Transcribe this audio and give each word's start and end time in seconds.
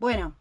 Bueno, 0.00 0.36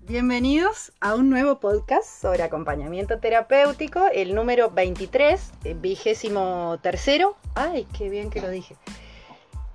bienvenidos 0.00 0.90
a 1.02 1.16
un 1.16 1.28
nuevo 1.28 1.60
podcast 1.60 2.06
sobre 2.06 2.42
acompañamiento 2.42 3.18
terapéutico, 3.18 4.06
el 4.10 4.34
número 4.34 4.70
23, 4.70 5.52
el 5.64 5.74
vigésimo 5.74 6.78
tercero. 6.80 7.36
Ay, 7.54 7.86
qué 7.92 8.08
bien 8.08 8.30
que 8.30 8.40
lo 8.40 8.48
dije. 8.48 8.74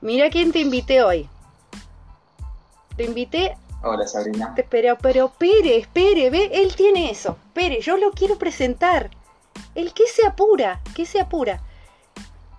Mira 0.01 0.31
quién 0.31 0.51
te 0.51 0.57
invité 0.57 1.03
hoy. 1.03 1.29
Te 2.97 3.03
invité. 3.03 3.55
Hola 3.83 4.07
Sabrina. 4.07 4.55
Pero, 4.71 4.97
pero, 4.99 5.25
espere, 5.27 5.77
espere, 5.77 6.31
ve, 6.31 6.49
él 6.51 6.75
tiene 6.75 7.11
eso. 7.11 7.37
Espere, 7.45 7.79
yo 7.79 7.97
lo 7.97 8.13
quiero 8.13 8.39
presentar. 8.39 9.11
El 9.75 9.93
que 9.93 10.07
se 10.07 10.25
apura, 10.25 10.81
que 10.95 11.05
se 11.05 11.21
apura. 11.21 11.61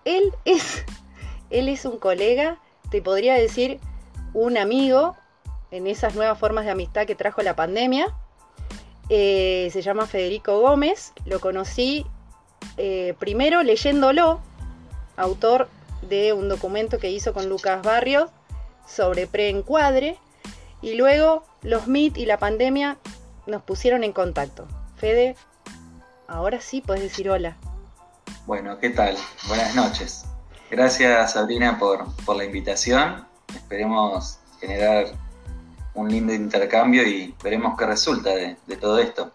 Él 0.04 0.32
es, 0.44 0.84
él 1.51 1.69
es 1.69 1.84
un 1.84 1.98
colega, 1.98 2.60
te 2.88 3.02
podría 3.02 3.34
decir 3.34 3.80
un 4.33 4.56
amigo 4.56 5.16
en 5.72 5.86
esas 5.86 6.14
nuevas 6.14 6.38
formas 6.38 6.66
de 6.66 6.70
amistad 6.70 7.06
que 7.06 7.16
trajo 7.16 7.42
la 7.42 7.56
pandemia. 7.56 8.14
Eh, 9.08 9.68
se 9.72 9.82
llama 9.82 10.06
Federico 10.06 10.60
Gómez, 10.60 11.12
lo 11.24 11.40
conocí 11.40 12.06
eh, 12.76 13.14
primero 13.18 13.62
leyéndolo, 13.62 14.40
autor 15.16 15.68
de 16.08 16.32
un 16.32 16.48
documento 16.48 16.98
que 16.98 17.10
hizo 17.10 17.32
con 17.32 17.48
Lucas 17.48 17.82
Barrio 17.82 18.30
sobre 18.86 19.26
preencuadre, 19.26 20.18
y 20.82 20.95
luego 20.95 21.45
los 21.62 21.86
MIT 21.86 22.18
y 22.18 22.26
la 22.26 22.38
pandemia 22.38 22.98
nos 23.46 23.62
pusieron 23.62 24.04
en 24.04 24.12
contacto. 24.12 24.66
Fede, 24.96 25.36
ahora 26.28 26.60
sí 26.60 26.80
puedes 26.80 27.02
decir 27.02 27.30
hola. 27.30 27.56
Bueno, 28.46 28.78
¿qué 28.78 28.90
tal? 28.90 29.16
Buenas 29.48 29.74
noches. 29.74 30.24
Gracias 30.70 31.32
Sabrina 31.32 31.78
por, 31.78 32.04
por 32.24 32.36
la 32.36 32.45
invitación. 32.45 33.26
Esperemos 33.54 34.38
generar 34.60 35.07
un 35.95 36.10
lindo 36.10 36.32
intercambio 36.32 37.07
y 37.07 37.35
veremos 37.43 37.76
qué 37.79 37.87
resulta 37.87 38.30
de, 38.30 38.57
todo 38.80 38.98
esto. 38.98 39.32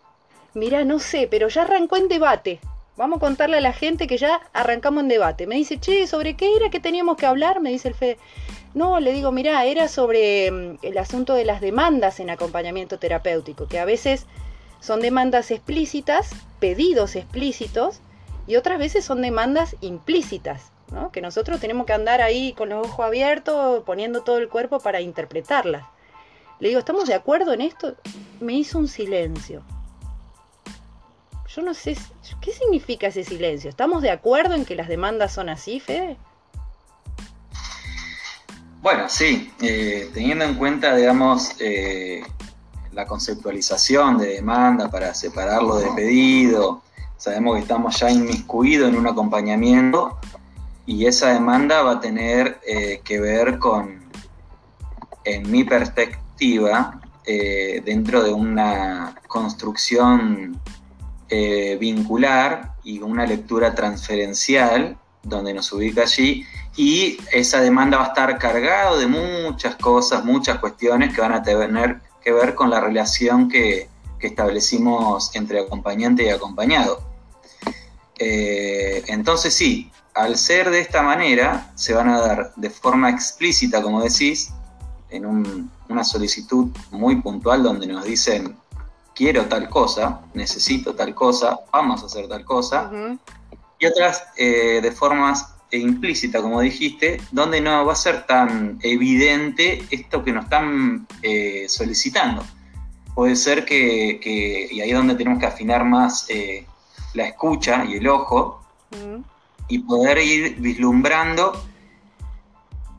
Mira, 0.54 0.84
no 0.84 1.00
sé, 1.00 1.28
pero 1.30 1.48
ya 1.50 1.64
arrancó 1.64 1.98
en 1.98 2.08
debate. 2.08 2.60
Vamos 2.96 3.18
a 3.18 3.20
contarle 3.20 3.58
a 3.58 3.62
la 3.62 3.74
gente 3.74 4.08
que 4.08 4.18
ya 4.18 4.42
arrancamos 4.54 5.04
en 5.04 5.10
debate. 5.10 5.46
Me 5.46 5.56
dice, 5.56 5.80
che, 5.80 6.08
¿sobre 6.08 6.36
qué 6.36 6.56
era 6.56 6.72
que 6.72 6.80
teníamos 6.80 7.18
que 7.18 7.28
hablar? 7.28 7.62
Me 7.62 7.70
dice 7.70 7.90
el 7.90 7.94
Fede. 7.94 8.18
No, 8.74 9.00
le 9.00 9.14
digo, 9.14 9.32
mira, 9.32 9.64
era 9.66 9.88
sobre 9.88 10.50
mm, 10.50 10.80
el 10.82 10.98
asunto 10.98 11.36
de 11.36 11.46
las 11.46 11.62
demandas 11.62 12.20
en 12.20 12.32
acompañamiento 12.32 12.98
terapéutico, 12.98 13.68
que 13.68 13.80
a 13.80 13.86
veces 13.86 14.26
son 14.80 15.00
demandas 15.00 15.52
explícitas, 15.52 16.32
pedidos 16.60 17.16
explícitos, 17.16 18.02
y 18.48 18.56
otras 18.56 18.80
veces 18.80 19.06
son 19.06 19.22
demandas 19.22 19.76
implícitas, 19.82 20.72
¿no? 20.92 21.12
que 21.12 21.22
nosotros 21.22 21.60
tenemos 21.60 21.86
que 21.86 21.94
andar 21.94 22.22
ahí 22.22 22.54
con 22.54 22.70
los 22.70 22.88
ojos 22.88 23.06
abiertos, 23.06 23.84
poniendo 23.84 24.22
todo 24.22 24.38
el 24.38 24.48
cuerpo 24.48 24.80
para 24.80 25.02
interpretarlas. 25.02 25.86
Le 26.60 26.70
digo, 26.70 26.80
¿estamos 26.80 27.08
de 27.08 27.14
acuerdo 27.14 27.54
en 27.54 27.62
esto? 27.62 27.96
Me 28.40 28.54
hizo 28.54 28.80
un 28.80 28.88
silencio. 28.88 29.64
Yo 31.48 31.62
no 31.62 31.74
sé, 31.74 31.98
¿qué 32.42 32.52
significa 32.52 33.08
ese 33.08 33.24
silencio? 33.24 33.70
¿Estamos 33.70 34.02
de 34.02 34.12
acuerdo 34.12 34.56
en 34.56 34.66
que 34.66 34.76
las 34.76 34.88
demandas 34.88 35.34
son 35.34 35.50
así, 35.50 35.80
Fede? 35.80 36.18
Bueno, 38.82 39.10
sí, 39.10 39.52
eh, 39.62 40.10
teniendo 40.14 40.46
en 40.46 40.56
cuenta, 40.56 40.96
digamos, 40.96 41.56
eh, 41.60 42.24
la 42.92 43.06
conceptualización 43.06 44.18
de 44.18 44.28
demanda 44.28 44.90
para 44.90 45.14
separarlo 45.14 45.78
de 45.78 45.92
pedido, 45.92 46.82
sabemos 47.18 47.56
que 47.56 47.62
estamos 47.62 48.00
ya 48.00 48.10
inmiscuidos 48.10 48.90
en 48.90 48.98
un 48.98 49.08
acompañamiento 49.08 50.18
y 50.86 51.06
esa 51.06 51.34
demanda 51.34 51.82
va 51.82 51.94
a 51.94 52.00
tener 52.00 52.60
eh, 52.66 53.02
que 53.04 53.20
ver 53.20 53.60
con, 53.60 54.00
en 55.26 55.52
mi 55.52 55.64
eh, 56.40 57.82
dentro 57.86 58.24
de 58.24 58.32
una 58.32 59.16
construcción 59.28 60.60
eh, 61.30 61.78
vincular 61.80 62.74
y 62.84 63.00
una 63.00 63.26
lectura 63.26 63.76
transferencial 63.76 64.98
donde 65.24 65.54
nos 65.54 65.72
ubica 65.74 66.04
allí 66.04 66.46
y 66.78 67.18
esa 67.34 67.60
demanda 67.60 67.98
va 67.98 68.06
a 68.06 68.08
estar 68.08 68.38
cargado 68.38 69.00
de 69.00 69.08
muchas 69.08 69.76
cosas, 69.76 70.24
muchas 70.24 70.60
cuestiones 70.60 71.14
que 71.14 71.22
van 71.22 71.34
a 71.34 71.42
tener 71.42 72.02
que 72.24 72.32
ver 72.32 72.56
con 72.56 72.70
la 72.70 72.80
relación 72.80 73.50
que, 73.50 73.90
establecimos 74.20 75.34
entre 75.36 75.60
acompañante 75.60 76.24
y 76.24 76.30
acompañado. 76.30 77.02
Eh, 78.18 79.04
entonces 79.08 79.54
sí, 79.54 79.92
al 80.16 80.38
ser 80.38 80.72
de 80.72 80.80
esta 80.80 81.04
manera, 81.04 81.72
se 81.76 81.94
van 81.94 82.10
a 82.10 82.20
dar 82.20 82.52
de 82.56 82.70
forma 82.72 83.10
explícita, 83.12 83.82
como 83.82 84.02
decís, 84.02 84.52
en 85.10 85.26
una 85.90 86.04
solicitud 86.04 86.68
muy 86.92 87.22
puntual 87.22 87.64
donde 87.64 87.88
nos 87.88 88.06
dicen, 88.06 88.56
quiero 89.18 89.46
tal 89.46 89.68
cosa, 89.68 90.22
necesito 90.36 90.94
tal 90.94 91.16
cosa, 91.16 91.60
vamos 91.74 92.04
a 92.04 92.06
hacer 92.06 92.28
tal 92.28 92.46
cosa, 92.46 92.92
y 93.80 93.86
otras 93.86 94.24
eh, 94.38 94.80
de 94.82 94.92
formas 94.92 95.56
implícita, 95.72 96.42
como 96.42 96.62
dijiste, 96.62 97.20
donde 97.32 97.60
no 97.60 97.86
va 97.86 97.94
a 97.94 97.96
ser 97.96 98.28
tan 98.28 98.80
evidente 98.84 99.84
esto 99.90 100.24
que 100.24 100.32
nos 100.32 100.46
están 100.46 101.08
eh, 101.24 101.66
solicitando. 101.68 102.46
Puede 103.16 103.36
ser 103.36 103.66
que, 103.66 104.70
y 104.72 104.80
ahí 104.80 104.92
es 104.92 104.96
donde 104.96 105.16
tenemos 105.16 105.40
que 105.40 105.48
afinar 105.48 105.84
más 105.84 106.30
eh, 106.30 106.66
la 107.16 107.28
escucha 107.28 107.86
y 107.86 107.96
el 107.96 108.08
ojo, 108.08 108.62
y 109.68 109.80
poder 109.80 110.20
ir 110.20 110.56
vislumbrando 110.60 111.60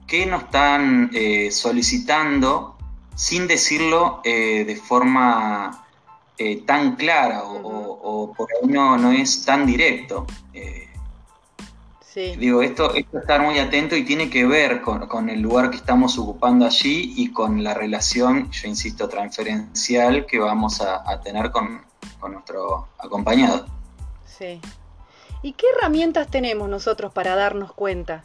qué 0.06 0.26
nos 0.26 0.42
están 0.42 1.10
solicitando 1.50 2.77
sin 3.18 3.48
decirlo 3.48 4.20
eh, 4.22 4.64
de 4.64 4.76
forma 4.76 5.84
eh, 6.38 6.62
tan 6.64 6.94
clara 6.94 7.42
o, 7.42 8.32
por 8.36 8.48
ahí 8.52 8.68
no, 8.68 9.10
es 9.10 9.44
tan 9.44 9.66
directo. 9.66 10.24
Sí. 12.00 12.36
Digo, 12.36 12.62
esto, 12.62 12.94
esto 12.94 13.18
estar 13.18 13.42
muy 13.42 13.58
atento 13.58 13.96
y 13.96 14.04
tiene 14.04 14.30
que 14.30 14.46
ver 14.46 14.80
con, 14.80 15.28
el 15.28 15.40
lugar 15.40 15.70
que 15.70 15.76
estamos 15.76 16.16
ocupando 16.16 16.64
allí 16.64 17.12
y 17.16 17.32
con 17.32 17.62
la 17.62 17.74
relación, 17.74 18.50
yo 18.50 18.68
insisto, 18.68 19.08
transferencial 19.08 20.26
que 20.26 20.38
vamos 20.38 20.80
a, 20.80 21.20
tener 21.20 21.50
con, 21.50 21.82
con 22.20 22.32
nuestro 22.32 22.88
acompañado. 22.98 23.66
Sí. 24.24 24.60
¿Y 25.42 25.52
qué 25.54 25.66
herramientas 25.76 26.28
tenemos 26.28 26.68
nosotros 26.68 27.12
para 27.12 27.34
darnos 27.34 27.72
cuenta? 27.72 28.24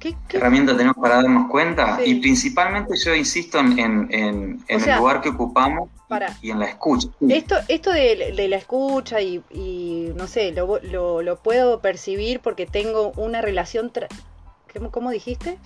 ¿Qué, 0.00 0.14
herramienta 0.30 0.76
tenemos 0.76 0.96
para 0.96 1.16
darnos 1.16 1.50
cuenta? 1.50 1.98
Y 2.04 2.16
principalmente 2.16 2.94
yo 3.04 3.14
insisto 3.14 3.58
en, 3.58 4.62
el 4.68 4.96
lugar 4.96 5.20
que 5.20 5.30
ocupamos 5.30 5.90
y 6.40 6.50
en 6.50 6.60
la 6.60 6.66
escucha. 6.66 7.08
Esto, 7.28 7.56
esto 7.68 7.90
de, 7.90 8.48
la 8.48 8.56
escucha 8.56 9.20
y, 9.20 10.12
no 10.16 10.26
sé, 10.26 10.52
lo, 10.52 11.40
puedo 11.42 11.80
percibir 11.80 12.40
porque 12.40 12.66
tengo 12.66 13.12
una 13.16 13.42
relación... 13.42 13.92
¿Cómo 14.90 15.10
dijiste? 15.10 15.58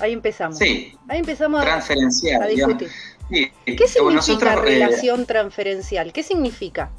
Ahí 0.00 0.12
empezamos. 0.12 0.58
Sí. 0.58 0.96
Ahí 1.08 1.18
empezamos 1.18 1.60
transferencial, 1.62 2.42
a, 2.42 2.46
discutir. 2.46 2.88
¿Qué 3.28 3.88
significa 3.88 4.54
eh, 4.54 4.56
relación 4.56 5.26
transferencial? 5.26 6.12
¿Qué 6.12 6.22
significa? 6.22 6.90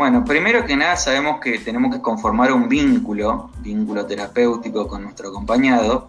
Bueno, 0.00 0.24
primero 0.24 0.64
que 0.64 0.78
nada 0.78 0.96
sabemos 0.96 1.40
que 1.40 1.58
tenemos 1.58 1.94
que 1.94 2.00
conformar 2.00 2.54
un 2.54 2.70
vínculo, 2.70 3.50
vínculo 3.58 4.06
terapéutico 4.06 4.88
con 4.88 5.02
nuestro 5.02 5.28
acompañado, 5.28 6.08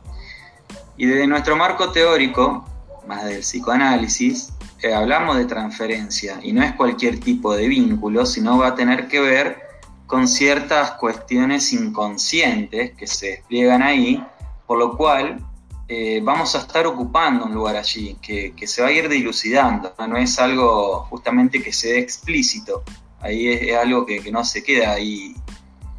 y 0.96 1.08
desde 1.08 1.28
nuestro 1.28 1.58
marco 1.58 1.92
teórico, 1.92 2.64
más 3.06 3.26
del 3.26 3.42
psicoanálisis, 3.42 4.54
eh, 4.82 4.94
hablamos 4.94 5.36
de 5.36 5.44
transferencia, 5.44 6.40
y 6.42 6.54
no 6.54 6.64
es 6.64 6.72
cualquier 6.72 7.20
tipo 7.20 7.54
de 7.54 7.68
vínculo, 7.68 8.26
sino 8.26 8.58
va 8.58 8.68
a 8.68 8.76
tener 8.76 9.10
que 9.10 9.20
ver 9.20 9.62
con 10.08 10.26
ciertas 10.26 10.92
cuestiones 10.92 11.74
inconscientes 11.74 12.92
que 12.92 13.08
se 13.08 13.28
despliegan 13.28 13.84
ahí, 13.84 14.26
por 14.68 14.80
lo 14.80 14.96
cual 14.96 15.46
eh, 15.90 16.22
vamos 16.24 16.56
a 16.56 16.60
estar 16.60 16.88
ocupando 16.88 17.44
un 17.44 17.54
lugar 17.54 17.76
allí, 17.76 18.16
que, 18.22 18.54
que, 18.56 18.68
se 18.68 18.82
va 18.84 18.88
a 18.88 18.94
ir 18.94 19.10
dilucidando, 19.10 19.94
no 20.08 20.16
es 20.16 20.40
algo 20.40 21.08
justamente 21.10 21.62
que 21.62 21.74
se 21.74 21.90
dé 21.90 22.00
explícito, 22.00 22.86
ahí 23.22 23.48
es, 23.48 23.76
algo 23.76 24.06
que, 24.06 24.32
no 24.32 24.44
se 24.44 24.64
queda 24.64 24.94
ahí 24.94 25.36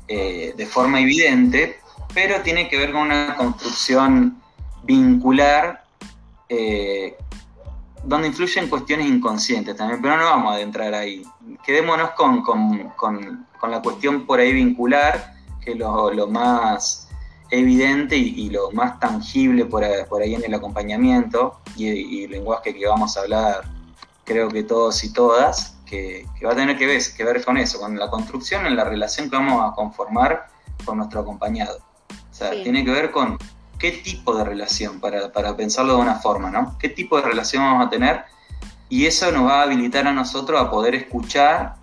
eh, 0.08 0.54
de 0.56 0.66
forma 0.66 1.00
evidente, 1.00 1.78
pero 2.14 2.40
tiene 2.42 2.68
que 2.68 2.76
ver 2.76 2.92
con 2.92 3.02
una 3.02 3.36
construcción 3.36 4.42
vincular 4.84 5.84
eh, 6.48 7.16
donde 8.04 8.28
influyen 8.28 8.68
cuestiones 8.68 9.06
inconscientes 9.06 9.76
también, 9.76 10.02
pero 10.02 10.16
no 10.16 10.24
vamos 10.24 10.52
a 10.52 10.56
adentrar 10.56 10.92
ahí. 10.92 11.22
Quedémonos 11.64 12.10
con, 12.10 12.42
la 13.70 13.80
cuestión 13.80 14.26
por 14.26 14.40
ahí 14.40 14.52
vincular, 14.52 15.34
que 15.64 15.72
es 15.72 15.78
lo, 15.78 16.26
más 16.26 17.08
evidente 17.50 18.16
y, 18.16 18.50
lo 18.50 18.72
más 18.72 18.98
tangible 18.98 19.64
por, 19.66 19.84
ahí 19.84 20.34
en 20.34 20.44
el 20.44 20.54
acompañamiento 20.54 21.60
y, 21.76 21.86
y 21.86 22.26
lenguaje 22.26 22.74
que 22.74 22.86
vamos 22.86 23.16
a 23.16 23.20
hablar, 23.20 23.62
creo 24.24 24.48
que 24.48 24.64
todos 24.64 25.04
y 25.04 25.12
todas, 25.12 25.71
que, 25.92 26.46
va 26.46 26.52
a 26.52 26.56
tener 26.56 26.78
que 26.78 26.86
ver, 26.86 27.02
que 27.14 27.24
ver 27.24 27.44
con 27.44 27.58
eso, 27.58 27.78
con 27.78 27.98
la 27.98 28.08
construcción 28.08 28.66
en 28.66 28.76
la 28.76 28.84
relación 28.84 29.28
que 29.28 29.36
vamos 29.36 29.70
a 29.70 29.74
conformar 29.74 30.46
con 30.84 30.96
nuestro 30.96 31.20
acompañado. 31.20 31.78
O 32.08 32.34
sea, 32.34 32.50
tiene 32.50 32.82
que 32.82 32.90
ver 32.90 33.10
con 33.10 33.36
qué 33.78 33.92
tipo 33.92 34.34
de 34.34 34.44
relación, 34.44 35.00
para, 35.00 35.56
pensarlo 35.56 35.96
de 35.96 36.00
una 36.00 36.14
forma, 36.14 36.50
¿no? 36.50 36.78
¿Qué 36.78 36.88
tipo 36.88 37.16
de 37.16 37.24
relación 37.24 37.62
vamos 37.62 37.86
a 37.86 37.90
tener? 37.90 38.24
Y 38.88 39.04
eso 39.04 39.30
nos 39.32 39.46
va 39.46 39.60
a 39.60 39.62
habilitar 39.64 40.06
a 40.06 40.12
nosotros 40.12 40.60
a 40.60 40.70
poder 40.70 40.94
escuchar 40.94 41.74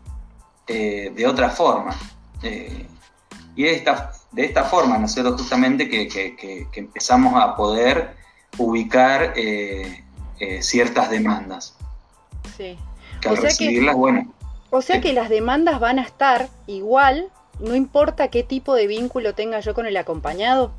eh, 0.67 1.11
de 1.15 1.27
otra 1.27 1.49
forma. 1.49 1.95
Eh, 2.41 2.87
y 3.55 3.63
de 3.63 3.75
esta, 3.75 4.13
de 4.31 4.45
esta 4.45 4.63
forma, 4.63 4.97
¿no 4.97 5.05
es 5.05 5.13
cierto? 5.13 5.37
Justamente 5.37 5.87
que, 5.87 6.67
empezamos 6.73 7.39
a 7.41 7.55
poder 7.55 8.15
ubicar 8.57 9.33
eh, 9.35 10.03
ciertas 10.61 11.11
demandas. 11.11 11.75
Sí. 12.57 12.77
Que 13.21 13.29
al 13.29 13.37
recibirlas, 13.37 13.95
bueno. 13.95 14.33
O 14.71 14.81
sea 14.81 15.01
que 15.01 15.13
las 15.13 15.29
demandas 15.29 15.79
van 15.79 15.99
a 15.99 16.03
estar 16.03 16.47
igual, 16.67 17.29
no 17.59 17.75
importa 17.75 18.27
qué 18.27 18.43
tipo 18.43 18.75
de 18.75 18.87
vínculo 18.87 19.33
tenga 19.33 19.59
yo 19.59 19.73
con 19.73 19.87
el 19.87 19.97
acompañado. 19.97 20.71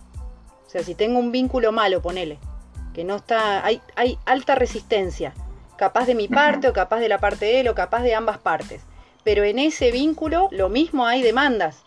O 0.66 0.70
sea, 0.70 0.84
si 0.84 0.94
tengo 0.94 1.18
un 1.18 1.32
vínculo 1.32 1.72
malo, 1.72 2.00
ponele, 2.00 2.38
que 2.94 3.02
no 3.02 3.16
está, 3.16 3.64
hay, 3.64 3.80
hay 3.96 4.16
alta 4.26 4.54
resistencia, 4.54 5.34
capaz 5.76 6.06
de 6.06 6.14
mi 6.14 6.28
parte 6.28 6.68
o 6.68 6.72
capaz 6.72 7.00
de 7.00 7.08
la 7.08 7.18
parte 7.18 7.46
de 7.46 7.60
él 7.60 7.68
o 7.68 7.74
capaz 7.74 8.02
de 8.02 8.14
ambas 8.14 8.38
partes. 8.38 8.82
Pero 9.24 9.42
en 9.44 9.58
ese 9.58 9.90
vínculo 9.90 10.48
lo 10.52 10.68
mismo 10.68 11.06
hay 11.06 11.22
demandas. 11.22 11.82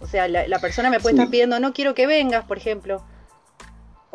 O 0.00 0.06
sea, 0.06 0.28
la, 0.28 0.58
persona 0.58 0.90
me 0.90 1.00
puede 1.00 1.14
estar 1.14 1.30
pidiendo, 1.30 1.58
no 1.58 1.72
quiero 1.72 1.94
que 1.94 2.06
vengas, 2.06 2.44
por 2.44 2.58
ejemplo. 2.58 3.02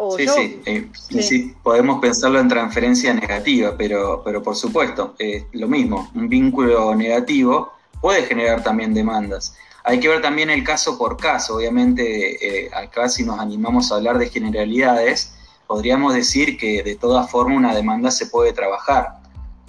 O 0.04 0.18
sí, 0.18 0.26
eh, 0.66 0.88
sí. 0.94 1.22
sí. 1.22 1.56
podemos 1.62 2.02
pensarlo 2.02 2.40
en 2.40 2.48
transferencia 2.48 3.14
negativa, 3.14 3.76
pero, 3.78 4.24
pero 4.26 4.42
por 4.42 4.56
supuesto, 4.56 5.14
es 5.20 5.44
lo 5.52 5.68
mismo, 5.68 6.10
un 6.16 6.28
vínculo 6.28 6.96
negativo 6.96 7.72
puede 8.02 8.24
generar 8.24 8.64
también 8.64 8.96
demandas. 8.96 9.54
Hay 9.84 10.00
que 10.00 10.08
ver 10.08 10.20
también 10.20 10.50
el 10.50 10.64
caso 10.64 10.98
por 10.98 11.18
caso, 11.18 11.58
obviamente 11.58 12.66
eh, 12.66 12.72
acá 12.74 13.10
si 13.10 13.24
nos 13.24 13.40
animamos 13.40 13.92
a 13.92 13.98
hablar 13.98 14.18
de 14.18 14.28
generalidades, 14.30 15.36
podríamos 15.68 16.16
decir 16.16 16.58
que 16.58 16.82
de 16.82 16.96
toda 16.96 17.28
forma 17.28 17.54
una 17.54 17.76
demanda 17.76 18.10
se 18.10 18.26
puede 18.26 18.54
trabajar, 18.54 19.20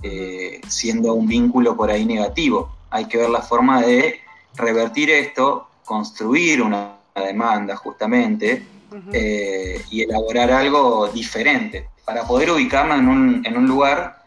eh, 0.02 0.62
siendo 0.66 1.12
un 1.12 1.26
vínculo 1.26 1.76
por 1.76 1.90
ahí 1.90 2.06
negativo. 2.06 2.74
Hay 2.88 3.04
que 3.04 3.18
ver 3.18 3.28
la 3.28 3.42
forma 3.42 3.82
de 3.82 4.20
revertir 4.54 5.10
esto, 5.10 5.68
construir 5.84 6.62
una 6.62 6.96
demanda 7.14 7.76
justamente 7.76 8.71
eh, 9.12 9.82
y 9.90 10.02
elaborar 10.02 10.50
algo 10.50 11.08
diferente. 11.08 11.88
Para 12.04 12.26
poder 12.26 12.50
ubicarnos 12.50 12.98
en 12.98 13.08
un, 13.08 13.46
en 13.46 13.56
un 13.56 13.66
lugar 13.66 14.22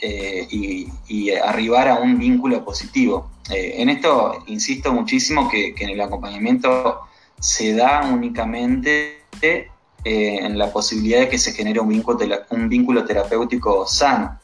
y, 0.00 0.88
y 1.08 1.30
arribar 1.30 1.88
a 1.88 1.94
un 1.94 2.18
vínculo 2.18 2.62
positivo. 2.64 3.30
Eh, 3.50 3.74
en 3.82 3.90
esto 3.90 4.42
insisto 4.46 4.92
muchísimo 4.92 5.50
que, 5.50 5.74
en 5.78 5.90
el 5.90 6.00
acompañamiento 6.00 7.00
se 7.38 7.74
da 7.74 8.08
únicamente 8.10 9.18
eh, 9.42 9.58
en 10.04 10.56
la 10.56 10.72
posibilidad 10.72 11.20
de 11.20 11.28
que 11.28 11.38
se 11.38 11.52
genere 11.52 11.80
un 11.80 11.88
vínculo, 11.88 12.18
un 12.50 12.68
vínculo 12.68 13.04
terapéutico 13.04 13.86
sano, 13.86 14.40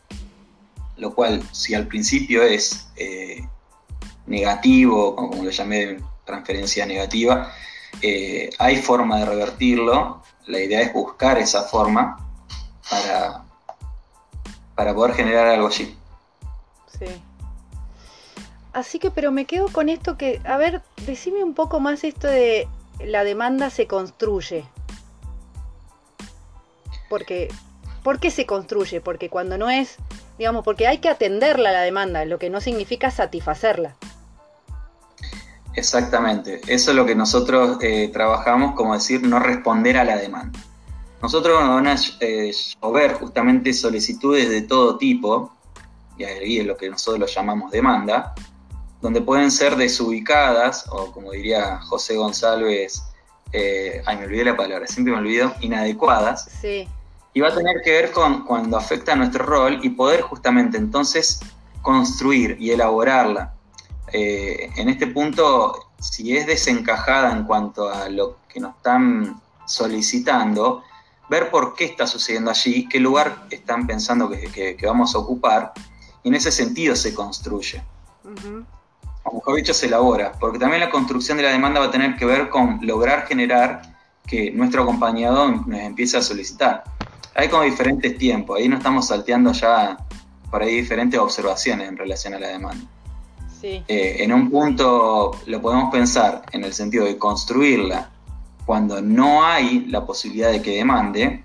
lo 0.98 1.14
cual 1.14 1.42
si 1.52 1.74
al 1.74 1.86
principio 1.86 2.42
es 2.42 2.88
eh, 2.96 3.42
negativo, 4.26 5.16
como 5.16 5.44
lo 5.44 5.50
llamé 5.50 5.96
transferencia 6.26 6.84
negativa, 6.84 7.50
hay 8.58 8.76
forma 8.76 9.18
de 9.18 9.26
revertirlo, 9.26 10.22
la 10.46 10.60
idea 10.60 10.80
es 10.80 10.92
buscar 10.92 11.38
esa 11.38 11.62
forma 11.62 12.16
para, 12.88 13.44
para 14.74 14.94
poder 14.94 15.14
generar 15.14 15.46
algo 15.46 15.68
allí. 15.68 15.96
Sí. 16.98 17.06
Así 18.72 18.98
que, 18.98 19.10
pero 19.10 19.32
me 19.32 19.46
quedo 19.46 19.68
con 19.68 19.88
esto 19.88 20.16
que, 20.16 20.40
a 20.44 20.56
ver, 20.56 20.82
decime 21.06 21.42
un 21.42 21.54
poco 21.54 21.80
más 21.80 22.04
esto 22.04 22.28
de 22.28 22.68
la 23.00 23.24
demanda 23.24 23.70
se 23.70 23.86
construye. 23.86 24.64
Porque, 27.08 27.48
¿por 28.04 28.20
qué 28.20 28.30
se 28.30 28.46
construye? 28.46 29.00
Porque 29.00 29.28
cuando 29.28 29.58
no 29.58 29.68
es, 29.70 29.96
digamos, 30.38 30.64
porque 30.64 30.86
hay 30.86 30.98
que 30.98 31.08
atenderla 31.08 31.72
la 31.72 31.80
demanda, 31.80 32.24
lo 32.24 32.38
que 32.38 32.50
no 32.50 32.60
significa 32.60 33.10
satisfacerla. 33.10 33.96
Exactamente, 35.74 36.60
eso 36.66 36.90
es 36.90 36.96
lo 36.96 37.06
que 37.06 37.14
nosotros 37.14 37.78
eh, 37.80 38.08
trabajamos, 38.12 38.74
como 38.74 38.94
decir, 38.94 39.22
no 39.22 39.38
responder 39.38 39.96
a 39.96 40.04
la 40.04 40.16
demanda. 40.16 40.58
Nosotros 41.22 41.60
nos 41.60 41.74
van 41.74 41.86
a 41.86 41.96
eh, 42.20 42.52
llover 42.82 43.14
justamente 43.14 43.72
solicitudes 43.72 44.48
de 44.48 44.62
todo 44.62 44.98
tipo, 44.98 45.52
y 46.16 46.24
ahí 46.24 46.58
es 46.58 46.66
lo 46.66 46.76
que 46.76 46.90
nosotros 46.90 47.20
lo 47.20 47.26
llamamos 47.26 47.70
demanda, 47.70 48.34
donde 49.00 49.20
pueden 49.20 49.50
ser 49.50 49.76
desubicadas, 49.76 50.86
o 50.90 51.12
como 51.12 51.32
diría 51.32 51.78
José 51.82 52.16
González, 52.16 53.02
eh, 53.52 54.02
ay, 54.06 54.16
me 54.18 54.24
olvidé 54.24 54.44
la 54.44 54.56
palabra, 54.56 54.86
siempre 54.86 55.12
me 55.12 55.20
olvido, 55.20 55.54
inadecuadas. 55.60 56.48
Sí. 56.60 56.88
Y 57.32 57.40
va 57.40 57.48
a 57.48 57.54
tener 57.54 57.80
que 57.84 57.92
ver 57.92 58.12
con 58.12 58.44
cuando 58.44 58.76
afecta 58.76 59.12
a 59.12 59.16
nuestro 59.16 59.44
rol 59.44 59.78
y 59.82 59.90
poder 59.90 60.20
justamente 60.22 60.76
entonces 60.76 61.40
construir 61.82 62.56
y 62.60 62.70
elaborarla. 62.72 63.54
Eh, 64.12 64.70
en 64.76 64.88
este 64.88 65.06
punto, 65.06 65.92
si 65.98 66.36
es 66.36 66.46
desencajada 66.46 67.32
en 67.32 67.44
cuanto 67.44 67.88
a 67.88 68.08
lo 68.08 68.38
que 68.48 68.60
nos 68.60 68.76
están 68.76 69.40
solicitando, 69.66 70.82
ver 71.28 71.50
por 71.50 71.74
qué 71.74 71.84
está 71.84 72.06
sucediendo 72.06 72.50
allí, 72.50 72.88
qué 72.88 72.98
lugar 72.98 73.46
están 73.50 73.86
pensando 73.86 74.28
que, 74.28 74.76
vamos 74.82 75.14
a 75.14 75.18
ocupar, 75.18 75.72
y 76.22 76.28
en 76.28 76.34
ese 76.34 76.50
sentido 76.50 76.96
se 76.96 77.14
construye 77.14 77.82
mejor 79.32 79.56
dicho, 79.56 79.74
se 79.74 79.86
elabora, 79.86 80.32
porque 80.38 80.58
también 80.58 80.80
la 80.80 80.90
construcción 80.90 81.36
de 81.36 81.44
la 81.44 81.50
demanda 81.50 81.80
va 81.80 81.86
a 81.86 81.90
tener 81.90 82.16
que 82.16 82.24
ver 82.24 82.48
con 82.48 82.78
lograr 82.82 83.26
generar 83.26 83.82
que 84.26 84.50
nuestro 84.50 84.82
acompañado 84.82 85.48
nos 85.48 85.80
empiece 85.80 86.16
a 86.16 86.22
solicitar. 86.22 86.84
Hay 87.34 87.48
como 87.48 87.62
diferentes 87.62 88.16
tiempos, 88.18 88.58
ahí 88.58 88.68
no 88.68 88.76
estamos 88.76 89.08
salteando 89.08 89.52
ya 89.52 89.96
por 90.50 90.62
ahí 90.62 90.76
diferentes 90.76 91.18
observaciones 91.18 91.88
en 91.88 91.96
relación 91.96 92.34
a 92.34 92.38
la 92.38 92.48
demanda. 92.48 92.84
Eh, 93.62 94.16
en 94.20 94.32
un 94.32 94.50
punto 94.50 95.32
lo 95.46 95.60
podemos 95.60 95.92
pensar 95.92 96.42
en 96.52 96.64
el 96.64 96.72
sentido 96.72 97.04
de 97.04 97.18
construirla 97.18 98.10
cuando 98.64 99.02
no 99.02 99.44
hay 99.44 99.86
la 99.86 100.06
posibilidad 100.06 100.50
de 100.50 100.62
que 100.62 100.76
demande, 100.76 101.44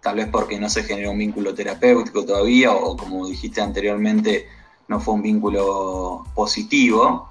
tal 0.00 0.16
vez 0.16 0.28
porque 0.28 0.58
no 0.58 0.68
se 0.68 0.84
genera 0.84 1.10
un 1.10 1.18
vínculo 1.18 1.54
terapéutico 1.54 2.24
todavía 2.24 2.72
o 2.72 2.96
como 2.96 3.26
dijiste 3.26 3.60
anteriormente, 3.60 4.48
no 4.88 5.00
fue 5.00 5.14
un 5.14 5.22
vínculo 5.22 6.24
positivo. 6.34 7.30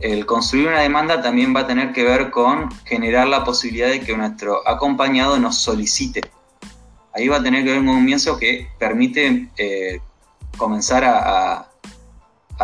El 0.00 0.26
construir 0.26 0.68
una 0.68 0.80
demanda 0.80 1.22
también 1.22 1.54
va 1.54 1.60
a 1.60 1.66
tener 1.66 1.92
que 1.92 2.04
ver 2.04 2.30
con 2.30 2.70
generar 2.84 3.28
la 3.28 3.44
posibilidad 3.44 3.88
de 3.88 4.00
que 4.00 4.16
nuestro 4.16 4.66
acompañado 4.66 5.38
nos 5.38 5.58
solicite. 5.58 6.22
Ahí 7.12 7.28
va 7.28 7.36
a 7.36 7.42
tener 7.42 7.62
que 7.64 7.70
ver 7.70 7.80
un 7.80 7.86
comienzo 7.86 8.38
que 8.38 8.68
permite 8.78 9.48
eh, 9.56 10.00
comenzar 10.56 11.04
a, 11.04 11.71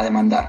demandar. 0.03 0.49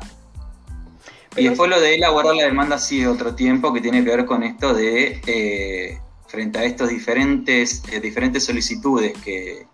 y 1.36 1.48
después 1.48 1.70
lo 1.70 1.80
de 1.80 1.96
elaborar 1.96 2.36
la 2.36 2.44
demanda 2.44 2.78
sí 2.78 3.02
de 3.02 3.08
otro 3.08 3.36
tiempo 3.36 3.72
que 3.72 3.82
tiene 3.82 4.04
que 4.04 4.10
ver 4.10 4.26
con 4.26 4.44
esto 4.44 4.74
de, 4.74 5.22
eh, 5.28 6.00
frente 6.28 6.60
a 6.60 6.64
estos 6.64 6.90
diferentes, 6.90 7.84
eh, 7.92 8.00
diferentes 8.00 8.46
solicitudes 8.46 9.14
que, 9.24 9.66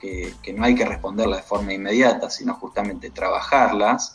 que, 0.00 0.52
no 0.54 0.64
hay 0.64 0.74
que 0.74 0.84
responderlas 0.84 1.40
de 1.40 1.46
forma 1.46 1.72
inmediata, 1.72 2.30
sino 2.30 2.54
justamente 2.54 3.10
trabajarlas, 3.10 4.12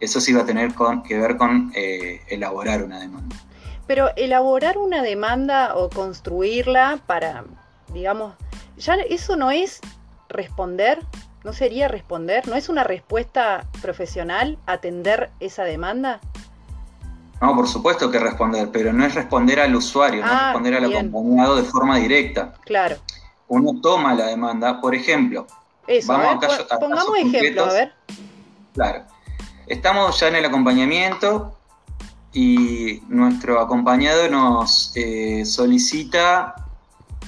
eso 0.00 0.20
sí 0.20 0.32
va 0.32 0.42
a 0.42 0.46
tener 0.46 0.74
que 1.06 1.16
ver 1.16 1.36
con 1.36 1.72
eh, 1.74 2.20
elaborar 2.28 2.82
una 2.82 3.00
demanda. 3.00 3.36
Pero 3.86 4.10
elaborar 4.16 4.78
una 4.78 5.02
demanda 5.02 5.74
o 5.76 5.88
construirla 5.88 7.00
para, 7.06 7.44
digamos, 7.92 8.34
ya 8.76 8.94
eso 8.94 9.36
no 9.36 9.50
es 9.50 9.80
responder, 10.28 10.98
no 11.44 11.52
sería 11.52 11.88
responder, 11.88 12.46
no 12.48 12.54
es 12.54 12.68
una 12.68 12.84
respuesta 12.84 13.66
profesional 13.80 14.58
atender 14.66 15.30
esa 15.40 15.64
demanda. 15.64 16.20
No, 17.40 17.56
por 17.56 17.66
supuesto 17.66 18.10
que 18.10 18.18
responder, 18.18 18.70
pero 18.72 18.92
no 18.92 19.04
es 19.04 19.14
responder 19.14 19.58
al 19.60 19.74
usuario, 19.74 20.20
no 20.20 20.26
es 20.26 20.32
ah, 20.32 20.44
responder 20.46 20.74
al 20.76 20.84
acompañado 20.84 21.56
de 21.56 21.62
forma 21.64 21.96
directa. 21.96 22.52
Claro 22.64 22.96
uno 23.52 23.78
toma 23.82 24.14
la 24.14 24.28
demanda, 24.28 24.80
por 24.80 24.94
ejemplo. 24.94 25.46
vamos 26.06 26.42
a, 26.70 26.78
pongamos 26.78 27.18
ejemplo, 27.18 27.64
a 27.66 27.72
ver. 27.72 27.92
Claro. 28.72 29.04
Estamos 29.66 30.18
ya 30.18 30.28
en 30.28 30.36
el 30.36 30.46
acompañamiento 30.46 31.54
y 32.32 33.02
nuestro 33.08 33.60
acompañado 33.60 34.30
nos 34.30 34.92
eh, 34.96 35.44
solicita 35.44 36.54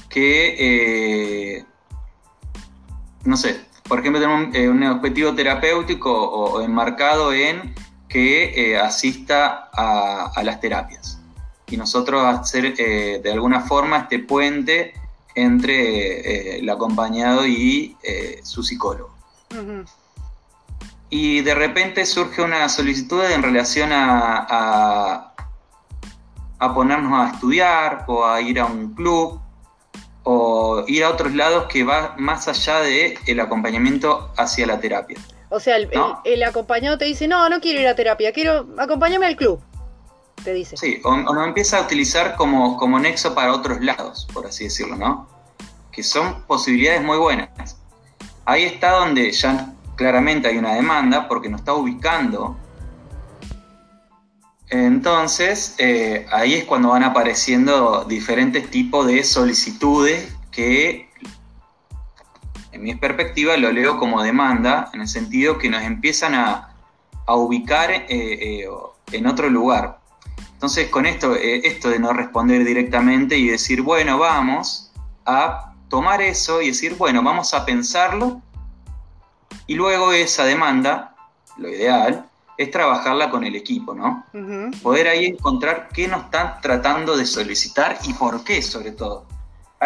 que, 0.09 1.59
eh, 1.59 1.64
no 3.25 3.37
sé, 3.37 3.61
por 3.88 4.00
ejemplo, 4.00 4.21
tenemos 4.21 4.49
un, 4.49 4.83
eh, 4.83 4.91
objetivo 4.91 5.35
terapéutico 5.35 6.12
o, 6.12 6.61
enmarcado 6.61 7.33
en 7.33 7.75
que 8.09 8.79
asista 8.79 9.69
a, 9.73 10.31
a, 10.35 10.43
las 10.43 10.61
terapias. 10.61 11.21
Y 11.69 11.76
nosotros 11.76 12.25
hacer 12.25 12.75
de 12.76 13.33
alguna 13.33 13.61
forma 13.61 13.99
este 13.99 14.21
puente 14.21 14.95
entre 15.35 16.55
eh, 16.55 16.59
el 16.61 16.71
acompañado 16.71 17.47
y 17.47 17.97
eh, 18.03 18.41
su 18.43 18.62
psicólogo. 18.62 19.12
Y 21.11 21.43
de 21.43 21.55
repente 21.55 22.07
surge 22.07 22.43
una 22.43 22.69
solicitud 22.69 23.23
en 23.25 23.43
relación 23.43 23.91
a, 23.93 25.33
a 26.59 26.75
ponernos 26.75 27.12
a 27.12 27.33
estudiar 27.33 28.05
o 28.09 28.25
a 28.25 28.41
ir 28.41 28.59
a 28.59 28.67
un 28.67 28.95
club 28.95 29.41
o 30.25 30.85
ir 30.88 31.04
a 31.04 31.11
otros 31.11 31.35
lados 31.35 31.66
que 31.69 31.85
va 31.85 32.14
más 32.19 32.49
allá 32.49 32.81
del 32.81 33.19
el 33.26 33.40
acompañamiento 33.40 34.31
hacia 34.37 34.66
la 34.66 34.81
terapia. 34.81 35.19
O 35.50 35.61
sea, 35.61 35.76
el, 35.76 36.43
acompañado 36.43 36.99
te 36.99 37.04
dice, 37.04 37.28
no, 37.28 37.49
no 37.49 37.61
quiero 37.61 37.81
ir 37.81 37.87
a 37.87 37.95
terapia, 37.95 38.33
quiero, 38.33 38.66
acompáñame 38.76 39.26
al 39.26 39.37
club, 39.37 39.61
te 40.43 40.52
dice. 40.52 40.76
Sí, 40.76 41.00
o, 41.04 41.16
nos 41.16 41.47
empieza 41.47 41.78
a 41.78 41.83
utilizar 41.83 42.35
como, 42.35 42.76
como 42.76 42.99
nexo 42.99 43.35
para 43.35 43.52
otros 43.52 43.81
lados, 43.81 44.26
por 44.33 44.47
así 44.47 44.64
decirlo, 44.64 44.97
¿no? 44.97 45.28
Que 45.93 46.02
son 46.02 46.43
posibilidades 46.47 47.02
muy 47.02 47.19
buenas. 47.19 47.76
Ahí 48.47 48.64
está 48.64 48.93
donde 48.93 49.31
ya 49.31 49.75
claramente 49.95 50.49
hay 50.49 50.59
una 50.59 50.75
demanda 50.75 51.28
porque 51.28 51.49
nos 51.49 51.61
está 51.61 51.75
ubicando. 51.75 52.57
Entonces, 54.68 55.75
eh, 55.78 56.26
ahí 56.33 56.54
es 56.54 56.64
cuando 56.64 56.88
van 56.88 57.04
apareciendo 57.04 58.04
diferentes 58.04 58.71
tipos 58.71 59.06
de 59.06 59.23
solicitudes 59.23 60.35
que 60.50 61.11
en 62.73 62.83
mi 62.83 62.94
perspectiva 62.94 63.56
lo 63.56 63.71
leo 63.71 63.99
como 63.99 64.23
demanda, 64.23 64.90
en 64.92 65.02
el 65.02 65.09
sentido 65.09 65.59
que 65.59 65.68
nos 65.68 65.83
empiezan 65.83 66.35
a, 66.35 66.71
ubicar 67.26 67.90
eh, 67.90 68.06
eh, 68.09 68.68
en 69.12 69.26
otro 69.26 69.49
lugar. 69.49 70.00
Entonces, 70.52 70.88
con 70.88 71.06
esto, 71.06 71.35
esto 71.37 71.88
de 71.88 71.99
no 71.99 72.12
responder 72.12 72.64
directamente 72.64 73.38
y 73.38 73.49
decir, 73.49 73.83
bueno, 73.83 74.18
vamos 74.18 74.92
a 75.25 75.75
tomar 75.88 76.21
eso 76.21 76.61
y 76.61 76.68
decir, 76.68 76.97
bueno, 76.97 77.23
vamos 77.23 77.54
a 77.54 77.64
pensarlo, 77.64 78.42
y 79.66 79.75
luego 79.75 80.12
esa 80.12 80.44
demanda, 80.44 81.14
lo 81.56 81.68
ideal, 81.68 82.28
es 82.56 82.70
trabajarla 82.70 83.30
con 83.30 83.44
el 83.44 83.56
equipo, 83.56 83.94
¿no? 83.94 84.25
Poder 84.82 85.08
ahí 85.08 85.26
encontrar 85.26 85.88
qué 85.92 86.08
nos 86.08 86.25
están 86.25 86.61
tratando 86.61 87.16
de 87.16 87.26
solicitar 87.26 87.99
y 88.04 88.12
por 88.14 88.44
qué, 88.44 88.62
sobre 88.62 88.92
todo 88.92 89.26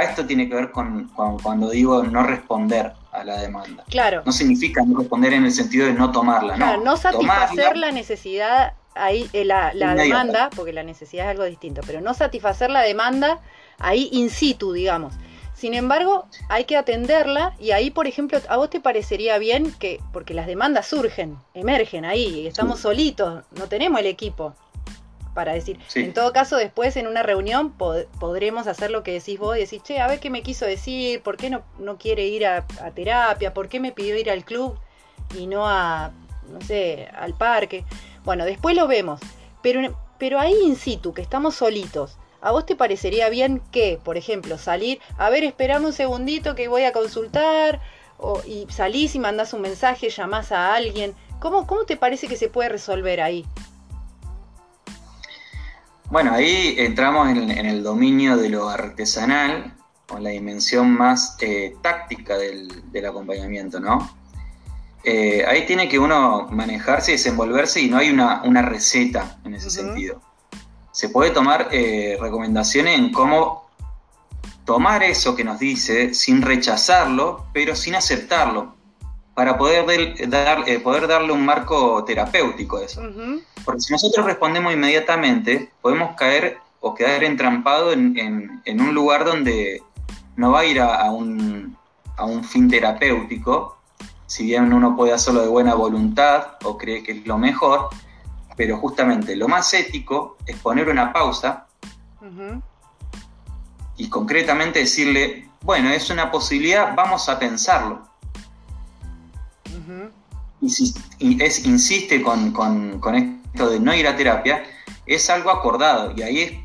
esto 0.02 0.26
tiene 0.26 0.48
que 0.48 0.54
ver 0.54 0.70
con, 0.70 1.10
cuando 1.42 1.70
digo 1.70 2.02
no 2.02 2.22
responder 2.22 2.92
a 3.12 3.24
la 3.24 3.40
demanda. 3.40 3.84
Claro. 3.88 4.22
No 4.24 4.32
significa 4.32 4.82
no 4.84 4.98
responder 4.98 5.32
en 5.32 5.44
el 5.44 5.52
sentido 5.52 5.86
de 5.86 5.92
no 5.92 6.12
tomarla, 6.12 6.56
no. 6.56 6.78
No 6.78 6.96
satisfacer 6.96 7.76
la 7.76 7.90
necesidad 7.90 8.74
ahí, 8.94 9.28
eh, 9.32 9.44
la, 9.44 9.72
demanda, 9.94 10.50
porque 10.54 10.72
la 10.72 10.82
necesidad 10.82 11.26
es 11.26 11.30
algo 11.32 11.44
distinto, 11.44 11.80
pero 11.86 12.00
no 12.00 12.14
satisfacer 12.14 12.70
la 12.70 12.82
demanda 12.82 13.38
ahí 13.78 14.08
in 14.12 14.30
situ, 14.30 14.72
digamos. 14.72 15.14
Sin 15.58 15.74
embargo, 15.74 16.28
hay 16.48 16.66
que 16.66 16.76
atenderla 16.76 17.52
y 17.58 17.72
ahí, 17.72 17.90
por 17.90 18.06
ejemplo, 18.06 18.38
a 18.48 18.56
vos 18.56 18.70
te 18.70 18.78
parecería 18.78 19.38
bien 19.38 19.72
que, 19.72 20.00
porque 20.12 20.32
las 20.32 20.46
demandas 20.46 20.86
surgen, 20.86 21.36
emergen 21.52 22.04
ahí, 22.04 22.42
y 22.42 22.46
estamos 22.46 22.78
solitos, 22.78 23.42
no 23.56 23.66
tenemos 23.66 23.98
el 23.98 24.06
equipo 24.06 24.54
para 25.34 25.54
decir. 25.54 25.80
En 25.96 26.12
todo 26.12 26.32
caso, 26.32 26.56
después 26.56 26.96
en 26.96 27.08
una 27.08 27.24
reunión 27.24 27.72
podremos 27.72 28.68
hacer 28.68 28.92
lo 28.92 29.02
que 29.02 29.12
decís 29.14 29.40
vos 29.40 29.56
y 29.56 29.60
decir, 29.60 29.80
che, 29.82 29.98
a 29.98 30.06
ver 30.06 30.20
qué 30.20 30.30
me 30.30 30.42
quiso 30.42 30.64
decir, 30.64 31.22
por 31.22 31.36
qué 31.36 31.50
no, 31.50 31.62
no 31.80 31.98
quiere 31.98 32.26
ir 32.26 32.46
a, 32.46 32.64
terapia, 32.94 33.52
por 33.52 33.68
qué 33.68 33.80
me 33.80 33.90
pidió 33.90 34.16
ir 34.16 34.30
al 34.30 34.44
club 34.44 34.78
y 35.36 35.48
no 35.48 35.68
a, 35.68 36.12
no 36.52 36.60
sé, 36.60 37.08
al 37.16 37.34
parque. 37.34 37.84
Bueno, 38.24 38.44
después 38.44 38.76
lo 38.76 38.86
vemos. 38.86 39.20
Pero, 39.62 39.96
pero 40.18 40.38
ahí 40.38 40.54
in 40.64 40.76
situ, 40.76 41.12
que 41.14 41.22
estamos 41.22 41.56
solitos, 41.56 42.17
¿a 42.40 42.52
vos 42.52 42.66
te 42.66 42.76
parecería 42.76 43.28
bien 43.28 43.62
que, 43.72 43.98
por 44.02 44.16
ejemplo, 44.16 44.58
salir, 44.58 45.00
a 45.16 45.30
ver, 45.30 45.44
esperame 45.44 45.86
un 45.86 45.92
segundito 45.92 46.54
que 46.54 46.68
voy 46.68 46.84
a 46.84 46.92
consultar, 46.92 47.80
o, 48.18 48.40
y 48.46 48.66
salís 48.70 49.14
y 49.14 49.18
mandás 49.18 49.52
un 49.52 49.62
mensaje, 49.62 50.10
llamás 50.10 50.52
a 50.52 50.74
alguien? 50.74 51.14
¿Cómo, 51.40 51.66
¿Cómo 51.66 51.84
te 51.84 51.96
parece 51.96 52.28
que 52.28 52.36
se 52.36 52.48
puede 52.48 52.68
resolver 52.68 53.20
ahí? 53.20 53.46
Bueno, 56.10 56.32
ahí 56.32 56.74
entramos 56.78 57.28
en, 57.28 57.50
el 57.50 57.82
dominio 57.82 58.38
de 58.38 58.48
lo 58.48 58.68
artesanal, 58.68 59.74
con 60.06 60.24
la 60.24 60.30
dimensión 60.30 60.90
más 60.90 61.36
eh, 61.40 61.76
táctica 61.82 62.38
del, 62.38 63.06
acompañamiento, 63.06 63.78
¿no? 63.78 64.16
Eh, 65.04 65.44
ahí 65.46 65.66
tiene 65.66 65.88
que 65.88 65.98
uno 65.98 66.48
manejarse 66.50 67.12
y 67.12 67.14
desenvolverse 67.14 67.82
y 67.82 67.90
no 67.90 67.98
hay 67.98 68.10
una, 68.10 68.62
receta 68.62 69.38
en 69.44 69.54
ese 69.54 69.68
sentido. 69.70 70.22
Se 70.98 71.08
puede 71.10 71.30
tomar 71.30 71.68
eh, 71.70 72.18
recomendaciones 72.20 72.98
en 72.98 73.12
cómo 73.12 73.70
tomar 74.64 75.04
eso 75.04 75.36
que 75.36 75.44
nos 75.44 75.60
dice 75.60 76.12
sin 76.12 76.42
rechazarlo, 76.42 77.46
pero 77.52 77.76
sin 77.76 77.94
aceptarlo 77.94 78.74
para 79.32 79.56
poder, 79.56 80.28
dar, 80.28 80.68
eh, 80.68 80.80
poder 80.80 81.06
darle 81.06 81.30
un 81.30 81.44
marco 81.44 82.02
terapéutico 82.02 82.78
a 82.78 82.84
eso. 82.84 83.00
Porque 83.64 83.80
si 83.80 83.92
nosotros 83.92 84.26
respondemos 84.26 84.72
inmediatamente, 84.72 85.70
podemos 85.80 86.16
caer 86.16 86.58
o 86.80 86.96
quedar 86.96 87.22
entrampado 87.22 87.92
en, 87.92 88.60
un 88.66 88.92
lugar 88.92 89.24
donde 89.24 89.80
no 90.34 90.50
va 90.50 90.60
a 90.60 90.64
ir 90.64 90.80
a, 90.80 91.12
un, 91.12 91.76
fin 92.42 92.68
terapéutico, 92.68 93.78
si 94.26 94.46
bien 94.46 94.72
uno 94.72 94.96
puede 94.96 95.12
hacerlo 95.12 95.42
de 95.42 95.48
buena 95.48 95.74
voluntad 95.74 96.56
o 96.64 96.76
cree 96.76 97.04
que 97.04 97.12
es 97.12 97.24
lo 97.24 97.38
mejor, 97.38 97.88
pero 98.58 98.76
justamente 98.76 99.34
lo 99.36 99.48
más 99.48 99.72
ético 99.72 100.36
es 100.44 100.56
poner 100.56 100.90
una 100.90 101.12
pausa 101.14 101.66
y 103.96 104.10
concretamente 104.10 104.80
decirle, 104.80 105.48
bueno, 105.62 105.88
es 105.88 106.10
una 106.10 106.30
posibilidad, 106.30 106.94
vamos 106.94 107.28
a 107.30 107.38
pensarlo 107.38 108.08
y 110.60 110.70
si 110.70 110.94
es, 111.20 111.64
insiste 111.66 112.22
con, 112.22 112.54
esto 113.14 113.70
de 113.70 113.80
no 113.80 113.94
ir 113.94 114.06
a 114.06 114.16
terapia, 114.16 114.64
es 115.06 115.30
algo 115.30 115.50
acordado 115.50 116.12
y 116.16 116.22
ahí 116.22 116.64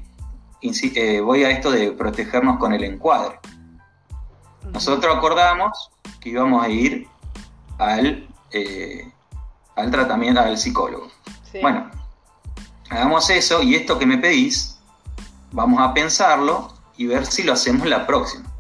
eh, 0.62 1.22
voy 1.22 1.44
a 1.44 1.52
esto 1.52 1.72
de 1.72 1.92
protegernos 1.92 2.58
con 2.58 2.74
el 2.74 2.84
encuadre. 2.84 3.40
Nosotros 4.72 5.16
acordamos 5.16 5.92
que 6.20 6.30
íbamos 6.30 6.64
a 6.64 6.70
ir 6.70 7.08
al, 7.78 8.28
eh, 8.52 9.12
al 9.76 9.92
tratamiento, 9.92 10.42
al 10.42 10.58
psicólogo. 10.58 11.08
Bueno, 11.62 11.92
hagamos 12.90 13.30
eso 13.30 13.62
y 13.62 13.76
esto 13.76 14.00
que 14.00 14.06
me 14.06 14.18
pedís, 14.18 14.78
vamos 15.52 15.80
a 15.82 15.94
pensarlo 15.94 16.74
y 16.98 17.08
ver 17.08 17.26
si 17.26 17.44
lo 17.44 17.54
hacemos 17.54 17.88
la 17.88 18.06
próxima. 18.06 18.52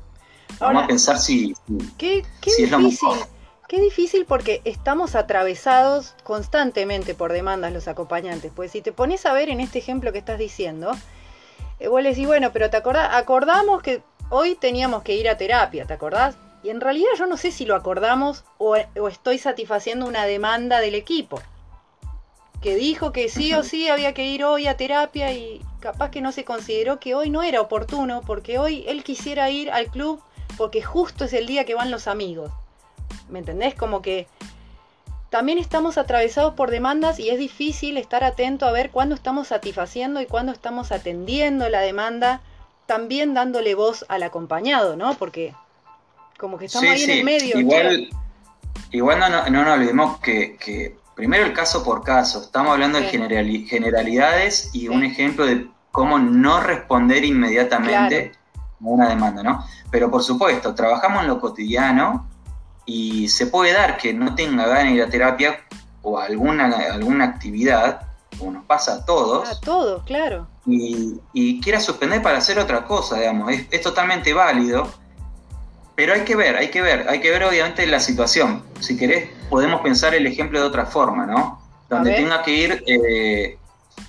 Vamos 0.59 0.83
a 0.83 0.87
pensar 0.87 1.19
si, 1.19 1.53
qué, 1.97 2.23
es 2.45 2.71
lo 2.71 2.79
mejor. 2.79 3.17
Qué 3.67 3.79
difícil 3.81 4.25
porque 4.25 4.61
estamos 4.65 5.15
atravesados 5.15 6.15
constantemente 6.23 7.15
por 7.15 7.33
demandas 7.33 7.73
los 7.73 7.87
acompañantes. 7.87 8.51
Pues 8.55 8.71
si 8.71 8.81
te 8.81 8.91
pones 8.91 9.25
a 9.25 9.33
ver 9.33 9.49
en 9.49 9.59
este 9.59 9.79
ejemplo 9.79 10.11
que 10.11 10.19
estás 10.19 10.37
diciendo, 10.37 10.91
eh, 11.79 11.87
vos 11.87 12.01
le 12.01 12.09
decís, 12.09 12.27
bueno, 12.27 12.51
pero 12.53 12.69
te 12.69 12.77
acordás, 12.77 13.09
acordamos 13.13 13.81
que 13.81 14.03
hoy 14.29 14.55
teníamos 14.55 15.03
que 15.03 15.15
ir 15.15 15.27
a 15.27 15.37
terapia, 15.37 15.85
¿te 15.85 15.93
acordás? 15.93 16.35
Y 16.61 16.69
en 16.69 16.81
realidad 16.81 17.09
yo 17.17 17.25
no 17.25 17.35
sé 17.35 17.51
si 17.51 17.65
lo 17.65 17.75
acordamos 17.75 18.45
o, 18.57 18.75
o 18.99 19.07
estoy 19.07 19.37
satisfaciendo 19.37 20.05
una 20.05 20.25
demanda 20.25 20.79
del 20.79 20.95
equipo. 20.95 21.41
Que 22.63 22.75
dijo 22.75 23.11
que 23.11 23.29
sí 23.29 23.53
o 23.53 23.61
sí 23.61 23.89
había 23.89 24.13
que 24.13 24.25
ir 24.25 24.43
hoy 24.43 24.67
a 24.67 24.77
terapia 24.77 25.31
y 25.33 25.61
capaz 25.81 26.09
que 26.09 26.21
no 26.21 26.31
se 26.31 26.45
consideró 26.45 26.99
que 26.99 27.13
hoy 27.13 27.29
no 27.29 27.43
era 27.43 27.59
oportuno 27.61 28.21
porque 28.25 28.57
hoy 28.57 28.85
él 28.87 29.03
quisiera 29.03 29.49
ir 29.49 29.69
al 29.69 29.87
club 29.87 30.21
porque 30.57 30.81
justo 30.81 31.25
es 31.25 31.33
el 31.33 31.45
día 31.45 31.65
que 31.65 31.75
van 31.75 31.91
los 31.91 32.07
amigos. 32.07 32.51
¿Me 33.29 33.39
entendés? 33.39 33.75
Como 33.75 34.01
que 34.01 34.27
también 35.29 35.57
estamos 35.57 35.97
atravesados 35.97 36.53
por 36.53 36.69
demandas 36.69 37.19
y 37.19 37.29
es 37.29 37.39
difícil 37.39 37.97
estar 37.97 38.23
atento 38.23 38.65
a 38.65 38.71
ver 38.71 38.91
cuándo 38.91 39.15
estamos 39.15 39.47
satisfaciendo 39.47 40.21
y 40.21 40.25
cuándo 40.25 40.51
estamos 40.51 40.91
atendiendo 40.91 41.67
la 41.69 41.81
demanda, 41.81 42.41
también 42.85 43.33
dándole 43.33 43.73
voz 43.75 44.05
al 44.09 44.23
acompañado, 44.23 44.95
¿no? 44.95 45.15
Porque 45.15 45.53
como 46.37 46.57
que 46.57 46.65
estamos 46.65 46.89
ahí 46.89 47.03
en 47.03 47.09
el 47.09 47.23
medio. 47.23 47.57
Igual, 47.57 48.09
igual 48.91 49.19
no, 49.19 49.49
no, 49.49 49.63
nos 49.65 49.73
olvidemos 49.73 50.19
que, 50.19 50.95
primero 51.15 51.45
el 51.45 51.53
caso 51.53 51.83
por 51.83 52.03
caso, 52.03 52.41
estamos 52.41 52.73
hablando 52.73 52.99
de 52.99 53.05
generalidades 53.67 54.69
y 54.73 54.87
un 54.87 55.03
ejemplo 55.03 55.45
de 55.45 55.69
cómo 55.91 56.17
no 56.17 56.59
responder 56.59 57.23
inmediatamente 57.23 58.31
a 58.55 58.59
una 58.79 59.09
demanda, 59.09 59.43
¿no? 59.43 59.65
Pero 59.91 60.09
por 60.09 60.23
supuesto, 60.23 60.73
trabajamos 60.73 61.21
en 61.21 61.27
lo 61.27 61.39
cotidiano 61.39 62.27
y 62.85 63.29
se 63.29 63.47
puede 63.47 63.73
dar 63.73 63.97
que 63.97 64.13
no 64.13 64.35
tenga 64.35 64.67
ganas 64.67 64.85
de 64.85 64.91
ir 64.91 65.03
a 65.03 65.09
terapia 65.09 65.59
o 66.01 66.19
alguna, 66.19 66.65
alguna 66.91 67.25
actividad, 67.25 68.01
como 68.37 68.51
nos 68.51 68.65
pasa 68.65 68.95
a 68.95 69.05
todos. 69.05 69.49
A 69.49 69.59
todos, 69.59 70.03
claro. 70.03 70.47
Y, 70.65 71.61
quiera 71.61 71.79
suspender 71.79 72.21
para 72.21 72.39
hacer 72.39 72.59
otra 72.59 72.85
cosa, 72.85 73.19
digamos. 73.19 73.51
Es, 73.69 73.81
totalmente 73.81 74.33
válido, 74.33 74.91
pero 75.95 76.13
hay 76.13 76.21
que 76.21 76.35
ver, 76.35 76.55
hay 76.55 76.69
que 76.69 76.81
ver, 76.81 77.07
hay 77.09 77.21
que 77.21 77.31
ver 77.31 77.43
obviamente 77.43 77.85
la 77.87 77.99
situación. 77.99 78.63
Si 78.79 78.97
querés, 78.97 79.29
podemos 79.53 79.81
pensar 79.81 80.15
el 80.15 80.25
ejemplo 80.25 80.59
de 80.59 80.65
otra 80.65 80.87
forma, 80.87 81.27
¿no? 81.27 81.61
Donde 81.87 82.15
tenga 82.15 82.41
que 82.41 82.51
ir, 82.51 82.83
eh, 82.87 83.59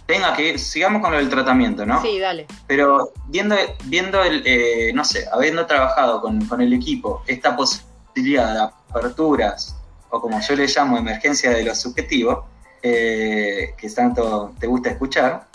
tenga 0.06 0.34
que 0.34 0.48
ir, 0.48 0.58
sigamos 0.58 1.02
con 1.02 1.12
lo 1.12 1.18
del 1.18 1.28
tratamiento, 1.28 1.84
¿no? 1.84 2.00
Sí, 2.00 2.18
dale. 2.18 2.46
Pero 2.66 3.12
viendo, 3.26 3.54
viendo 3.84 4.22
el, 4.22 4.42
eh, 4.46 4.90
no 4.94 5.04
sé, 5.04 5.26
habiendo 5.30 5.66
trabajado 5.66 6.22
con, 6.22 6.46
con 6.46 6.62
el 6.62 6.72
equipo, 6.72 7.22
esta 7.26 7.54
posibilidad 7.54 8.54
de 8.54 8.60
aperturas, 8.88 9.76
o 10.08 10.18
como 10.18 10.40
yo 10.40 10.56
le 10.56 10.66
llamo 10.66 10.96
emergencia 10.96 11.50
de 11.50 11.62
lo 11.62 11.74
subjetivo, 11.74 12.46
eh, 12.82 13.74
que 13.76 13.90
tanto 13.90 14.54
te 14.58 14.66
gusta 14.66 14.88
escuchar, 14.88 15.46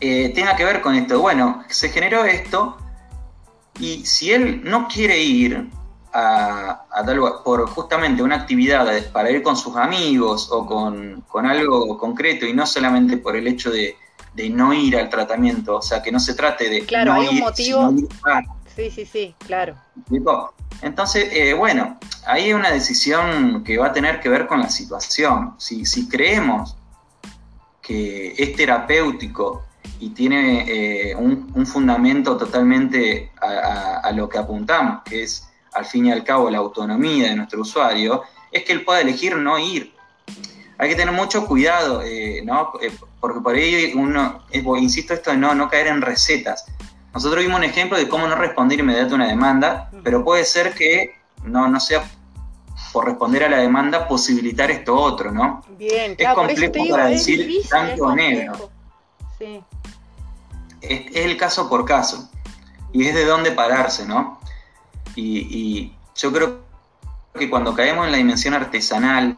eh, 0.00 0.34
tenga 0.34 0.54
que 0.54 0.66
ver 0.66 0.82
con 0.82 0.94
esto. 0.94 1.18
Bueno, 1.18 1.64
se 1.70 1.88
generó 1.88 2.26
esto 2.26 2.76
y 3.80 4.04
si 4.04 4.34
él 4.34 4.60
no 4.64 4.86
quiere 4.86 5.18
ir 5.18 5.70
a, 6.14 6.86
tal 7.04 7.20
por 7.44 7.68
justamente 7.68 8.22
una 8.22 8.36
actividad 8.36 8.86
para 9.12 9.30
ir 9.30 9.42
con 9.42 9.56
sus 9.56 9.76
amigos 9.76 10.48
o 10.50 10.64
con, 10.64 11.46
algo 11.46 11.98
concreto 11.98 12.46
y 12.46 12.52
no 12.52 12.64
solamente 12.66 13.16
por 13.16 13.36
el 13.36 13.48
hecho 13.48 13.70
de, 13.70 13.96
no 14.50 14.72
ir 14.72 14.96
al 14.96 15.10
tratamiento, 15.10 15.76
o 15.76 15.82
sea, 15.82 16.02
que 16.02 16.12
no 16.12 16.20
se 16.20 16.34
trate 16.34 16.70
de 16.70 16.86
claro, 16.86 17.14
no 17.14 17.20
hay 17.20 17.28
un 17.28 17.38
motivo. 17.40 17.92
sí, 18.74 18.90
sí, 18.90 19.04
sí, 19.04 19.34
claro. 19.44 19.76
Entonces, 20.82 21.28
eh, 21.32 21.54
bueno, 21.54 21.98
ahí 22.26 22.44
hay 22.44 22.52
una 22.52 22.70
decisión 22.70 23.64
que 23.64 23.78
va 23.78 23.86
a 23.86 23.92
tener 23.92 24.20
que 24.20 24.28
ver 24.28 24.46
con 24.46 24.60
la 24.60 24.68
situación. 24.68 25.54
Si, 25.58 25.84
si 25.84 26.08
creemos 26.08 26.76
que 27.80 28.34
es 28.36 28.56
terapéutico 28.56 29.64
y 30.00 30.10
tiene 30.10 30.64
eh, 31.10 31.14
un, 31.16 31.66
fundamento 31.66 32.36
totalmente 32.36 33.30
a, 33.40 34.10
lo 34.12 34.28
que 34.28 34.38
apuntamos, 34.38 35.02
que 35.04 35.22
es 35.22 35.48
al 35.74 35.84
fin 35.84 36.06
y 36.06 36.12
al 36.12 36.24
cabo 36.24 36.50
la 36.50 36.58
autonomía 36.58 37.28
de 37.28 37.36
nuestro 37.36 37.60
usuario, 37.60 38.22
es 38.50 38.64
que 38.64 38.72
él 38.72 38.84
pueda 38.84 39.00
elegir 39.00 39.36
no 39.36 39.58
ir. 39.58 39.92
Hay 40.78 40.88
que 40.88 40.96
tener 40.96 41.14
mucho 41.14 41.46
cuidado, 41.46 42.02
eh, 42.02 42.42
¿no? 42.44 42.72
Eh, 42.82 42.92
porque 43.20 43.40
por 43.40 43.56
ello 43.56 43.98
uno, 43.98 44.44
insisto 44.78 45.14
esto 45.14 45.30
de 45.30 45.36
no, 45.36 45.54
no 45.54 45.68
caer 45.68 45.88
en 45.88 46.02
recetas. 46.02 46.66
Nosotros 47.12 47.44
vimos 47.44 47.58
un 47.58 47.64
ejemplo 47.64 47.96
de 47.96 48.08
cómo 48.08 48.26
no 48.26 48.34
responder 48.34 48.80
inmediatamente 48.80 49.14
a 49.14 49.16
una 49.16 49.28
demanda, 49.28 49.90
pero 50.02 50.24
puede 50.24 50.44
ser 50.44 50.74
que 50.74 51.14
no, 51.44 51.68
no 51.68 51.78
sea 51.78 52.04
por 52.92 53.06
responder 53.06 53.44
a 53.44 53.48
la 53.48 53.58
demanda 53.58 54.08
posibilitar 54.08 54.70
esto 54.70 54.96
otro, 54.96 55.30
¿no? 55.30 55.62
Bien, 55.78 56.14
es 56.18 56.28
complejo 56.34 56.88
para 56.90 57.06
decir 57.06 57.62
tanto 57.68 58.04
o 58.04 58.14
negro. 58.14 58.70
Sí 59.38 59.62
es, 60.88 61.16
el 61.16 61.36
caso 61.36 61.68
por 61.68 61.84
caso 61.84 62.28
y 62.92 63.06
es 63.06 63.14
de 63.14 63.24
dónde 63.24 63.52
pararse, 63.52 64.06
¿no? 64.06 64.38
Y, 65.16 65.92
yo 66.16 66.32
creo 66.32 66.60
que 67.36 67.50
cuando 67.50 67.74
caemos 67.74 68.06
en 68.06 68.12
la 68.12 68.18
dimensión 68.18 68.54
artesanal, 68.54 69.36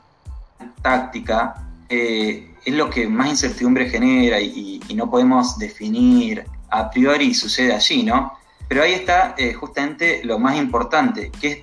táctica, 0.83 1.67
eh, 1.89 2.55
es 2.65 2.75
lo 2.75 2.91
que 2.91 3.09
más 3.09 3.29
incertidumbre 3.29 3.89
genera 3.89 4.41
y, 4.41 4.81
no 4.95 5.11
podemos 5.11 5.59
definir 5.59 6.45
a 6.71 6.91
priori 6.91 7.35
sucede 7.35 7.75
allí, 7.75 8.03
¿no? 8.03 8.33
Pero 8.69 8.83
ahí 8.83 8.95
está 8.95 9.35
eh, 9.37 9.53
justamente 9.53 10.23
lo 10.25 10.39
más 10.39 10.57
importante, 10.57 11.31
que 11.31 11.49
es 11.49 11.59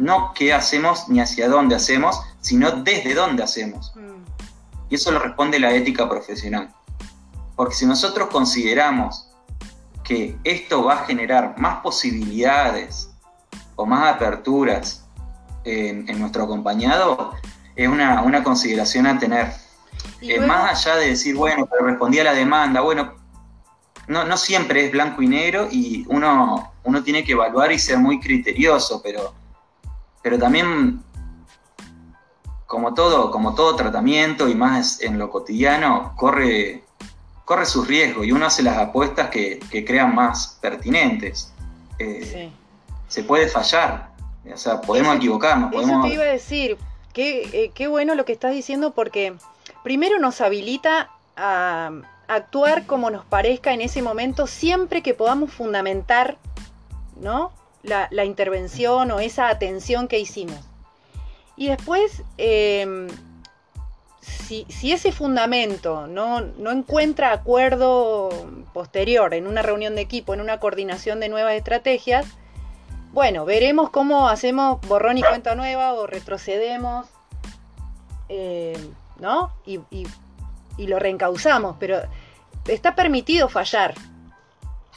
no 0.00 0.32
qué 0.34 0.52
hacemos 0.54 1.08
ni 1.08 1.20
hacia 1.20 1.48
dónde 1.48 1.76
hacemos, 1.76 2.20
sino 2.40 2.70
desde 2.70 3.14
dónde 3.14 3.42
hacemos. 3.42 3.92
Mm. 3.94 4.24
Y 4.88 4.94
eso 4.94 5.12
lo 5.12 5.18
responde 5.18 5.60
la 5.60 5.72
ética 5.72 6.08
profesional. 6.08 6.70
Porque 7.54 7.74
si 7.74 7.86
nosotros 7.86 8.28
consideramos 8.30 9.28
que 10.02 10.36
esto 10.42 10.84
va 10.84 10.94
a 10.94 11.04
generar 11.04 11.54
más 11.58 11.80
posibilidades 11.82 13.09
o 13.80 13.86
más 13.86 14.14
aperturas 14.14 15.06
en, 15.64 16.18
nuestro 16.18 16.44
acompañado, 16.44 17.32
es 17.74 17.88
una, 17.88 18.42
consideración 18.44 19.06
a 19.06 19.18
tener. 19.18 19.52
Eh, 20.20 20.38
más 20.38 20.86
allá 20.86 20.96
de 20.96 21.08
decir, 21.08 21.34
bueno, 21.34 21.66
pero 21.70 21.86
respondí 21.86 22.18
a 22.18 22.24
la 22.24 22.34
demanda, 22.34 22.82
bueno, 22.82 23.14
no, 24.06 24.36
siempre 24.36 24.84
es 24.84 24.92
blanco 24.92 25.22
y 25.22 25.28
negro 25.28 25.68
y 25.70 26.04
uno, 26.08 26.72
uno 26.84 27.02
tiene 27.02 27.24
que 27.24 27.32
evaluar 27.32 27.72
y 27.72 27.78
ser 27.78 27.98
muy 27.98 28.20
criterioso, 28.20 29.00
pero, 29.02 29.32
pero 30.22 30.38
también 30.38 31.02
como 32.66 32.92
todo, 32.92 33.30
como 33.30 33.54
todo 33.54 33.76
tratamiento 33.76 34.46
y 34.46 34.54
más 34.54 35.00
en 35.00 35.18
lo 35.18 35.30
cotidiano, 35.30 36.12
corre, 36.16 36.84
corre 37.46 37.64
sus 37.64 37.86
riesgos 37.86 38.26
y 38.26 38.32
uno 38.32 38.44
hace 38.44 38.62
las 38.62 38.76
apuestas 38.76 39.30
que, 39.30 39.58
crean 39.86 40.14
más 40.14 40.58
pertinentes. 40.60 41.52
Eh, 41.98 42.52
se 43.10 43.24
puede 43.24 43.48
fallar, 43.48 44.10
o 44.50 44.56
sea, 44.56 44.80
podemos 44.80 45.16
equivocarnos. 45.16 45.72
Podemos... 45.72 45.98
Eso 45.98 46.08
te 46.08 46.14
iba 46.14 46.22
a 46.22 46.28
decir, 46.28 46.78
qué, 47.12 47.72
eh, 47.76 47.88
bueno 47.88 48.14
lo 48.14 48.24
que 48.24 48.32
estás 48.32 48.52
diciendo 48.52 48.92
porque 48.92 49.34
primero 49.82 50.18
nos 50.20 50.40
habilita 50.40 51.10
a 51.36 51.90
actuar 52.28 52.86
como 52.86 53.10
nos 53.10 53.24
parezca 53.24 53.74
en 53.74 53.80
ese 53.80 54.00
momento 54.00 54.46
siempre 54.46 55.02
que 55.02 55.12
podamos 55.12 55.52
fundamentar 55.52 56.38
¿no? 57.20 57.50
la, 57.82 58.24
intervención 58.24 59.10
o 59.10 59.18
esa 59.18 59.48
atención 59.48 60.06
que 60.06 60.20
hicimos. 60.20 60.60
Y 61.56 61.66
después, 61.66 62.22
em, 62.38 63.08
si, 64.20 64.92
ese 64.92 65.10
fundamento 65.10 66.06
no, 66.06 66.38
encuentra 66.70 67.32
acuerdo 67.32 68.30
posterior 68.72 69.34
en 69.34 69.48
una 69.48 69.62
reunión 69.62 69.96
de 69.96 70.02
equipo, 70.02 70.32
en 70.32 70.40
una 70.40 70.60
coordinación 70.60 71.18
de 71.18 71.28
nuevas 71.28 71.54
estrategias, 71.54 72.26
bueno, 73.12 73.44
veremos 73.44 73.90
cómo 73.90 74.28
hacemos 74.28 74.80
borrón 74.86 75.18
y 75.18 75.22
cuenta 75.22 75.54
nueva 75.54 75.94
o 75.94 76.06
retrocedemos, 76.06 77.06
eh, 78.28 78.78
¿no? 79.18 79.52
Y, 79.66 79.80
lo 80.78 80.98
reencauzamos, 80.98 81.76
pero 81.78 82.00
está 82.66 82.94
permitido 82.94 83.50
fallar. 83.50 83.94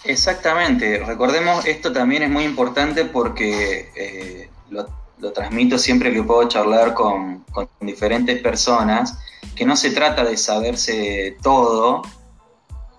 Exactamente, 0.05 1.03
recordemos, 1.05 1.65
esto 1.65 1.91
también 1.91 2.23
es 2.23 2.29
muy 2.29 2.45
importante 2.45 3.03
porque 3.03 3.91
eh, 3.95 4.49
lo, 4.69 4.87
transmito 5.33 5.77
siempre 5.77 6.13
que 6.13 6.23
puedo 6.23 6.47
charlar 6.47 6.93
con, 6.93 7.39
con 7.51 7.67
diferentes 7.81 8.41
personas 8.41 9.17
que 9.55 9.65
no 9.65 9.75
se 9.75 9.91
trata 9.91 10.23
de 10.23 10.37
saberse 10.37 11.37
todo 11.41 12.01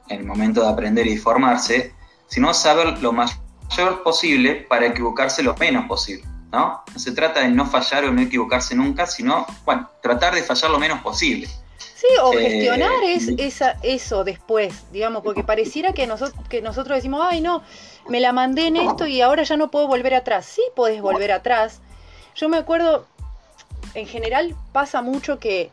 en 0.09 0.21
el 0.21 0.27
momento 0.27 0.63
de 0.63 0.69
aprender 0.69 1.07
y 1.07 1.17
formarse, 1.17 1.95
sino 2.27 2.53
saber 2.55 2.99
lo 2.99 3.13
mayor 3.69 4.03
posible 4.03 4.67
para 4.69 4.87
equivocarse 4.87 5.43
lo 5.43 5.55
menos 5.57 5.87
posible. 5.87 6.25
¿no? 6.53 6.83
no 6.93 6.99
se 6.99 7.13
trata 7.13 7.41
de 7.41 7.49
no 7.49 7.67
fallar 7.67 8.05
o 8.05 8.13
no 8.13 8.21
equivocarse 8.21 8.77
nunca, 8.77 9.07
sino, 9.07 9.45
bueno, 9.65 9.89
tratar 10.01 10.35
de 10.35 10.43
fallar 10.43 10.71
lo 10.71 10.79
menos 10.79 11.01
posible. 11.01 11.49
Sí, 11.79 12.07
o 12.23 12.33
eh, 12.33 12.51
gestionar 12.51 13.03
es 13.03 13.29
esa, 13.39 13.77
eso 13.83 14.25
después, 14.25 14.85
digamos, 14.93 15.23
porque 15.25 15.43
pareciera 15.43 15.93
que 15.93 16.07
nosotros, 16.07 16.47
que 16.49 16.63
nosotros 16.63 16.97
decimos, 16.97 17.23
ay 17.25 17.41
no, 17.41 17.63
me 18.09 18.21
la 18.21 18.33
mandé 18.33 18.67
en 18.67 18.77
esto 18.77 19.07
y 19.07 19.21
ahora 19.21 19.43
ya 19.43 19.57
no 19.57 19.71
puedo 19.71 19.89
volver 19.89 20.15
atrás. 20.15 20.47
Sí 20.47 20.63
puedes 20.77 21.01
volver 21.01 21.33
atrás. 21.33 21.81
Yo 22.35 22.49
me 22.49 22.57
acuerdo, 22.57 23.07
en 23.95 24.07
general 24.07 24.55
pasa 24.73 25.03
mucho 25.03 25.39
que 25.39 25.71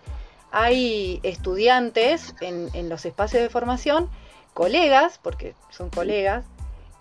hay 0.51 1.19
estudiantes 1.23 2.33
en, 2.41 2.89
los 2.89 3.05
espacios 3.05 3.41
de 3.43 3.49
formación, 3.49 4.09
colegas, 4.53 5.19
porque 5.21 5.55
son 5.69 5.89
colegas, 5.89 6.45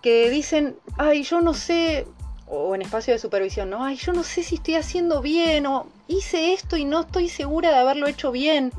que 0.01 0.29
dicen, 0.29 0.77
ay, 0.97 1.23
yo 1.23 1.41
no 1.41 1.53
sé, 1.53 2.07
o 2.47 2.75
en 2.75 2.81
espacio 2.81 3.13
de 3.13 3.19
supervisión, 3.19 3.69
¿no? 3.69 3.83
Ay, 3.83 3.95
yo 3.95 4.13
no 4.13 4.23
sé 4.23 4.43
si 4.43 4.55
estoy 4.55 4.75
haciendo 4.75 5.21
bien, 5.21 5.65
o 5.65 5.87
hice 6.07 6.53
esto 6.53 6.77
y 6.77 6.85
no 6.85 7.01
estoy 7.01 7.29
segura 7.29 7.69
de 7.69 7.77
haberlo 7.77 8.07
hecho 8.07 8.31
bien, 8.31 8.71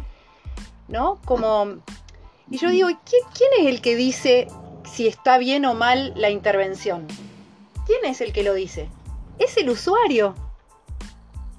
¿no? 0.88 1.18
Como... 1.24 1.76
Y 2.50 2.58
yo 2.58 2.70
digo, 2.70 2.88
¿quién, 2.88 3.22
quién 3.34 3.50
es 3.60 3.66
el 3.74 3.80
que 3.80 3.96
dice 3.96 4.46
si 4.84 5.06
está 5.06 5.38
bien 5.38 5.64
o 5.64 5.74
mal 5.74 6.12
la 6.16 6.28
intervención? 6.28 7.06
¿Quién 7.86 8.04
es 8.04 8.20
el 8.20 8.32
que 8.32 8.42
lo 8.42 8.52
dice? 8.52 8.90
Es 9.38 9.56
el 9.56 9.70
usuario. 9.70 10.34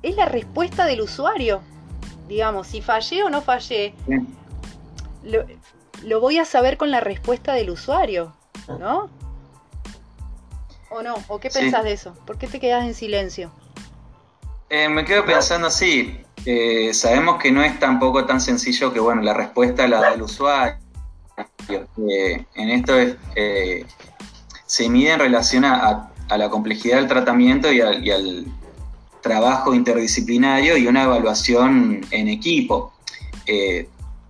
Es 0.03 0.15
la 0.15 0.25
respuesta 0.25 0.85
del 0.85 1.01
usuario 1.01 1.61
digamos, 2.27 2.67
si 2.67 2.81
fallé 2.81 3.23
o 3.23 3.29
no 3.29 3.41
fallé, 3.41 3.93
lo, 5.23 6.19
voy 6.19 6.37
a 6.37 6.45
saber 6.45 6.77
con 6.77 6.91
la 6.91 6.99
respuesta 6.99 7.53
del 7.53 7.69
usuario, 7.69 8.33
¿no? 8.79 9.09
¿O 10.93 11.01
no? 11.01 11.15
¿O 11.27 11.39
qué 11.39 11.49
pensás 11.49 11.83
de 11.83 11.93
eso? 11.93 12.13
¿Por 12.25 12.37
qué 12.37 12.45
te 12.45 12.59
quedas 12.59 12.85
en 12.85 12.93
silencio? 12.93 13.51
Eh, 14.69 14.87
me 14.87 15.03
quedo 15.03 15.25
pensando 15.25 15.67
así. 15.67 16.19
Eh, 16.45 16.93
sabemos 16.93 17.41
que 17.41 17.51
no 17.51 17.63
es 17.63 17.79
tampoco 17.79 18.25
tan 18.25 18.39
sencillo 18.39 18.93
que, 18.93 18.99
bueno, 18.99 19.23
la 19.23 19.33
respuesta 19.33 19.87
la 19.87 20.11
del 20.11 20.21
usuario. 20.21 20.77
Eh, 21.67 22.45
en 22.53 22.69
esto 22.69 22.93
se 24.67 24.89
mide 24.89 25.13
en 25.13 25.19
relación 25.19 25.65
a, 25.65 26.11
la 26.29 26.49
complejidad 26.49 26.97
del 26.97 27.07
tratamiento 27.07 27.71
y 27.71 27.81
al, 27.81 28.45
trabajo 29.21 29.73
interdisciplinario 29.73 30.75
y 30.77 30.85
una 30.85 31.03
evaluación 31.03 32.01
en 32.11 32.27
equipo. 32.27 32.93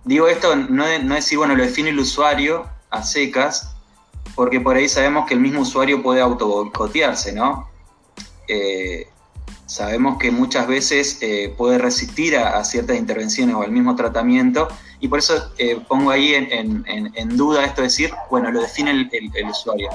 Digo 0.04 0.28
esto, 0.28 0.56
no, 0.56 0.84
no 1.02 1.14
decir, 1.14 1.36
bueno, 1.36 1.56
lo 1.56 1.64
define 1.64 1.90
el 1.90 1.98
usuario 1.98 2.66
a 2.90 3.02
secas, 3.02 3.73
porque 4.34 4.60
por 4.60 4.76
ahí 4.76 4.88
sabemos 4.88 5.26
que 5.26 5.34
el 5.34 5.40
mismo 5.40 5.60
usuario 5.60 6.02
puede 6.02 6.20
auto 6.20 6.70
¿no? 7.32 7.68
Eh, 8.48 9.08
sabemos 9.66 10.18
que 10.18 10.30
muchas 10.30 10.66
veces 10.66 11.18
eh, 11.22 11.54
puede 11.56 11.78
resistir 11.78 12.36
a, 12.36 12.62
ciertas 12.64 12.96
intervenciones 12.96 13.54
o 13.54 13.62
al 13.62 13.70
mismo 13.70 13.96
tratamiento, 13.96 14.68
y 15.00 15.08
por 15.08 15.18
eso 15.18 15.52
pongo 15.86 16.10
ahí 16.10 16.34
en, 16.34 17.36
duda 17.36 17.64
esto 17.64 17.82
de 17.82 17.88
decir, 17.88 18.12
bueno, 18.30 18.50
lo 18.50 18.60
define 18.62 18.90
el 18.90 19.48
usuario. 19.50 19.90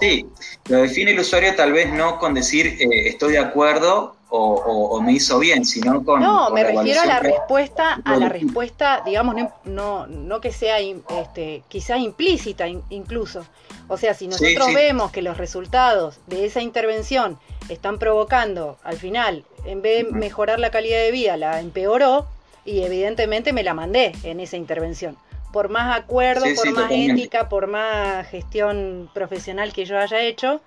Sí, 0.00 0.26
lo 0.68 0.78
define 0.78 1.12
el 1.12 1.20
usuario 1.20 1.54
tal 1.54 1.72
vez 1.72 1.92
no 1.92 2.18
con 2.18 2.34
decir 2.34 2.66
eh, 2.66 3.08
estoy 3.08 3.32
de 3.32 3.38
acuerdo 3.38 4.16
o, 4.30 5.00
me 5.00 5.12
hizo 5.12 5.38
bien, 5.38 5.64
sino 5.64 6.04
con... 6.04 6.20
No, 6.20 6.50
me 6.50 6.62
refiero 6.62 7.00
a 7.00 7.06
la 7.06 7.18
respuesta, 7.18 8.00
a 8.04 8.16
la 8.16 8.28
respuesta, 8.28 9.02
digamos, 9.04 9.36
no, 9.64 10.06
no, 10.06 10.40
que 10.40 10.52
sea 10.52 10.78
este, 10.80 11.62
quizás 11.68 12.00
implícita 12.00 12.66
incluso. 12.68 13.46
O 13.88 13.96
sea, 13.96 14.12
si 14.12 14.28
nosotros 14.28 14.74
vemos 14.74 15.12
que 15.12 15.22
los 15.22 15.38
resultados 15.38 16.18
de 16.26 16.44
esa 16.44 16.60
intervención 16.60 17.38
están 17.70 17.98
provocando, 17.98 18.76
al 18.84 18.98
final, 18.98 19.44
en 19.64 19.80
vez 19.80 20.04
de 20.04 20.12
mejorar 20.12 20.60
la 20.60 20.70
calidad 20.70 20.98
de 20.98 21.10
vida, 21.10 21.38
la 21.38 21.60
empeoró, 21.60 22.26
y 22.66 22.82
evidentemente 22.82 23.54
me 23.54 23.62
la 23.62 23.72
mandé 23.72 24.12
en 24.24 24.40
esa 24.40 24.58
intervención 24.58 25.16
por 25.58 25.70
más 25.70 25.98
acuerdo, 25.98 26.44
por 26.54 26.72
más 26.72 26.88
ética, 26.92 27.48
por 27.48 27.66
más 27.66 28.28
gestión 28.28 29.10
profesional 29.12 29.72
que 29.72 29.84
yo 29.86 29.98
haya 29.98 30.20
hecho, 30.20 30.60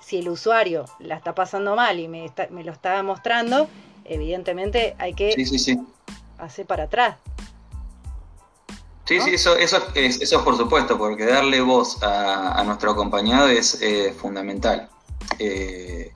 si 0.00 0.20
el 0.20 0.30
usuario 0.30 0.86
la 1.00 1.16
está 1.16 1.34
pasando 1.34 1.76
mal 1.76 2.00
y 2.00 2.08
me, 2.08 2.32
me 2.48 2.64
lo 2.64 2.72
está 2.72 3.02
mostrando, 3.02 3.68
evidentemente 4.06 4.96
hay 4.98 5.12
que 5.12 5.34
hacer 6.38 6.64
para 6.64 6.84
atrás. 6.84 7.16
Sí, 9.04 9.20
sí, 9.20 9.34
eso, 9.34 9.54
eso, 9.54 9.82
es, 9.94 10.22
eso 10.22 10.42
por 10.42 10.56
supuesto, 10.56 10.96
porque 10.96 11.26
darle 11.26 11.60
voz 11.60 12.02
a, 12.02 12.62
nuestro 12.64 12.92
acompañado 12.92 13.48
es 13.48 13.82
eh, 13.82 14.14
fundamental. 14.18 14.88
Eh, 15.38 16.14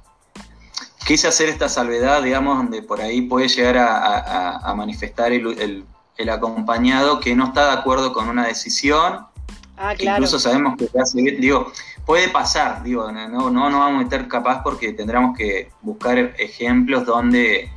quise 1.07 1.29
hacer 1.29 1.51
esta 1.51 1.68
salvedad, 1.68 2.23
digamos, 2.23 2.57
donde 2.57 2.81
por 2.81 3.03
ahí 3.03 3.21
puede 3.21 3.49
llegar 3.49 3.77
a, 3.77 4.73
manifestar 4.75 5.33
el, 5.33 5.61
el 5.61 5.85
acompañado 6.31 7.21
que 7.21 7.35
no 7.35 7.47
está 7.47 7.67
de 7.67 7.81
acuerdo 7.81 8.13
con 8.13 8.29
una 8.29 8.47
decisión. 8.47 9.27
Ah, 9.77 9.95
incluso 9.99 10.39
sabemos 10.39 10.77
que 10.77 10.89
hace 10.99 11.21
digo, 11.21 11.73
puede 12.05 12.29
pasar, 12.29 12.83
digo, 12.83 13.11
no, 13.11 13.51
no, 13.51 13.71
no 13.71 13.79
vamos 13.79 14.01
a 14.01 14.05
meter 14.05 14.29
capaz 14.29 14.63
porque 14.63 14.93
tendremos 14.93 15.37
que 15.37 15.71
buscar 15.83 16.19
ejemplos 16.19 17.05
donde 17.05 17.71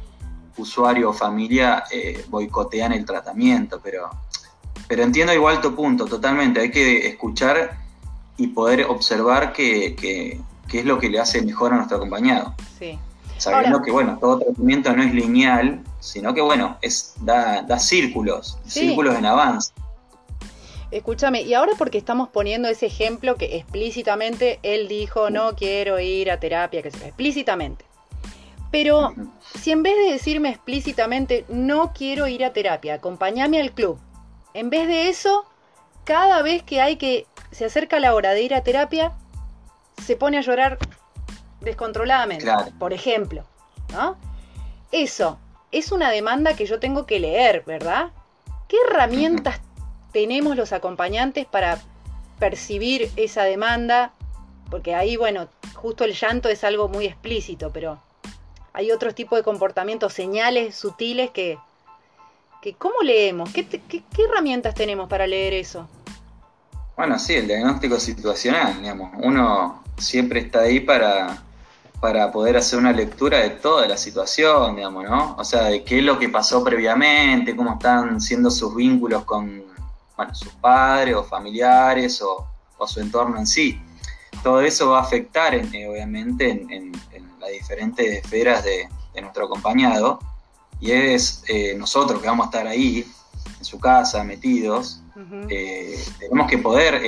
usuario 0.58 1.10
o 1.10 1.14
familia 1.14 1.84
eh, 1.92 2.24
boicotean 2.28 2.94
el 2.94 3.06
tratamiento, 3.06 3.80
pero, 3.84 4.10
pero 4.88 5.04
entiendo 5.04 5.34
igual 5.34 5.62
tu 5.62 5.76
punto, 5.76 6.06
totalmente, 6.06 6.60
hay 6.62 6.72
que 6.72 7.08
escuchar 7.08 7.78
y 8.38 8.48
poder 8.48 8.86
observar 8.86 9.54
qué 9.54 9.96
que, 9.96 10.42
es 10.80 10.86
lo 10.86 11.00
que 11.00 11.10
le 11.10 11.20
hace 11.20 11.42
mejor 11.42 11.74
a 11.74 11.78
nuestro 11.78 11.98
acompañado. 11.98 12.54
Sí. 12.78 13.00
Sabiendo 13.38 13.82
que, 13.82 13.92
bueno, 13.92 14.18
todo 14.20 14.40
tratamiento 14.40 14.94
no 14.94 15.04
es 15.04 15.14
lineal, 15.14 15.82
sino 16.06 16.34
que, 16.34 16.42
bueno, 16.42 16.78
es 16.82 17.14
da, 17.22 17.62
da 17.62 17.80
círculos, 17.80 18.58
círculos 18.66 19.16
en 19.16 19.26
avance. 19.26 19.74
Escúchame, 20.92 21.42
y 21.42 21.54
ahora 21.54 21.74
porque 21.78 21.98
estamos 21.98 22.30
poniendo 22.30 22.70
ese 22.70 22.86
ejemplo 22.86 23.36
que 23.36 23.58
explícitamente 23.58 24.60
él 24.64 24.88
dijo, 24.88 25.30
no 25.30 25.56
quiero 25.56 26.00
ir 26.00 26.32
a 26.32 26.40
terapia, 26.40 26.82
que 26.82 26.92
sea, 26.92 27.08
explícitamente. 27.08 27.86
Pero 28.72 29.14
si 29.56 29.72
en 29.72 29.84
vez 29.84 29.96
de 29.98 30.14
decirme 30.14 30.50
explícitamente, 30.50 31.46
no 31.50 31.92
quiero 31.94 32.28
ir 32.28 32.46
a 32.46 32.54
terapia, 32.54 32.96
acompáñame 32.96 33.60
al 33.60 33.72
club, 33.72 34.00
en 34.54 34.70
vez 34.70 34.88
de 34.88 35.10
eso, 35.10 35.46
cada 36.04 36.42
vez 36.42 36.64
que 36.64 36.82
hay 36.82 36.98
que, 36.98 37.26
se 37.52 37.66
acerca 37.66 38.00
la 38.00 38.14
hora 38.14 38.32
de 38.32 38.44
ir 38.44 38.54
a 38.54 38.64
terapia, 38.64 39.12
se 40.06 40.16
pone 40.16 40.38
a 40.38 40.42
llorar 40.42 40.78
descontroladamente, 41.62 42.52
por 42.80 42.94
ejemplo. 42.94 43.44
¿no? 43.92 44.18
Eso 44.92 45.40
es 45.78 45.92
una 45.92 46.10
demanda 46.10 46.56
que 46.56 46.66
yo 46.66 46.80
tengo 46.80 47.06
que 47.06 47.20
leer, 47.20 47.64
¿verdad? 47.66 48.12
¿Qué 48.70 48.78
herramientas 48.88 49.60
tenemos 50.14 50.56
los 50.56 50.72
acompañantes 50.72 51.46
para 51.46 51.82
percibir 52.40 53.12
esa 53.18 53.44
demanda? 53.44 54.14
Porque 54.72 54.96
ahí, 54.96 55.18
bueno, 55.18 55.50
justo 55.74 56.06
el 56.06 56.14
llanto 56.14 56.48
es 56.48 56.64
algo 56.64 56.88
muy 56.88 57.06
explícito, 57.06 57.72
pero 57.74 58.00
hay 58.72 58.92
otro 58.92 59.14
tipo 59.14 59.36
de 59.36 59.44
comportamientos, 59.44 60.14
señales 60.14 60.76
sutiles 60.76 61.32
que, 61.32 61.58
que 62.62 62.74
¿cómo 62.76 63.02
leemos? 63.04 63.52
¿Qué, 63.52 63.68
qué, 63.68 63.82
qué 63.90 64.24
herramientas 64.24 64.76
tenemos 64.76 65.10
para 65.10 65.28
leer 65.28 65.54
eso? 65.54 65.90
Bueno, 66.96 67.20
sí, 67.20 67.34
el 67.34 67.48
diagnóstico 67.48 68.00
situacional, 68.00 68.82
digamos. 68.82 69.12
Uno 69.22 69.84
siempre 69.98 70.40
está 70.40 70.62
ahí 70.62 70.80
para, 70.80 71.44
para 72.00 72.32
poder 72.32 72.58
hacer 72.58 72.80
una 72.80 72.92
lectura 72.92 73.40
de 73.40 73.52
toda 73.52 73.88
la 73.88 73.98
situación, 73.98 74.76
digamos, 74.76 75.06
¿no? 75.06 75.36
O 75.38 75.44
sea, 75.44 75.66
de 75.66 75.84
qué 75.84 76.00
es 76.00 76.04
lo 76.04 76.20
que 76.20 76.30
pasó 76.30 76.64
previamente, 76.64 77.56
cómo 77.56 77.74
están 77.74 78.20
siendo 78.22 78.52
sus 78.52 78.76
vínculos 78.76 79.24
con 79.24 79.64
bueno, 80.16 80.36
sus 80.36 80.52
padres 80.54 81.16
o 81.16 81.24
familiares 81.24 82.22
o, 82.22 82.48
su 82.88 83.00
entorno 83.00 83.38
en 83.38 83.48
sí. 83.48 83.82
Todo 84.44 84.62
eso 84.62 84.92
va 84.92 85.00
a 85.00 85.02
afectar, 85.02 85.56
eh, 85.56 85.88
obviamente, 85.90 86.52
en, 86.52 86.92
las 87.40 87.52
diferentes 87.52 88.24
esferas 88.24 88.64
de, 88.64 88.88
nuestro 89.22 89.46
acompañado. 89.46 90.20
Y 90.80 90.92
es 90.92 91.44
eh, 91.48 91.74
nosotros 91.78 92.22
que 92.22 92.28
vamos 92.28 92.46
a 92.46 92.50
estar 92.50 92.68
ahí, 92.68 93.08
en 93.58 93.66
su 93.66 93.80
casa, 93.80 94.24
metidos, 94.24 95.02
eh, 95.50 96.04
tenemos 96.20 96.50
que 96.50 96.58
poder 96.58 97.02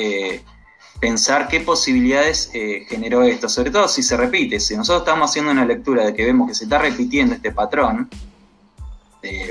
pensar 0.99 1.47
qué 1.47 1.59
posibilidades 1.59 2.49
eh, 2.53 2.85
generó 2.87 3.23
esto, 3.23 3.47
sobre 3.49 3.71
todo 3.71 3.87
si 3.87 4.01
se 4.01 4.17
repite, 4.17 4.59
si 4.59 4.75
nosotros 4.75 5.03
estamos 5.03 5.29
haciendo 5.29 5.51
una 5.51 5.65
lectura 5.65 6.05
de 6.05 6.13
que 6.13 6.25
vemos 6.25 6.47
que 6.47 6.55
se 6.55 6.63
está 6.63 6.79
repitiendo 6.79 7.35
este 7.35 7.51
patrón, 7.51 8.09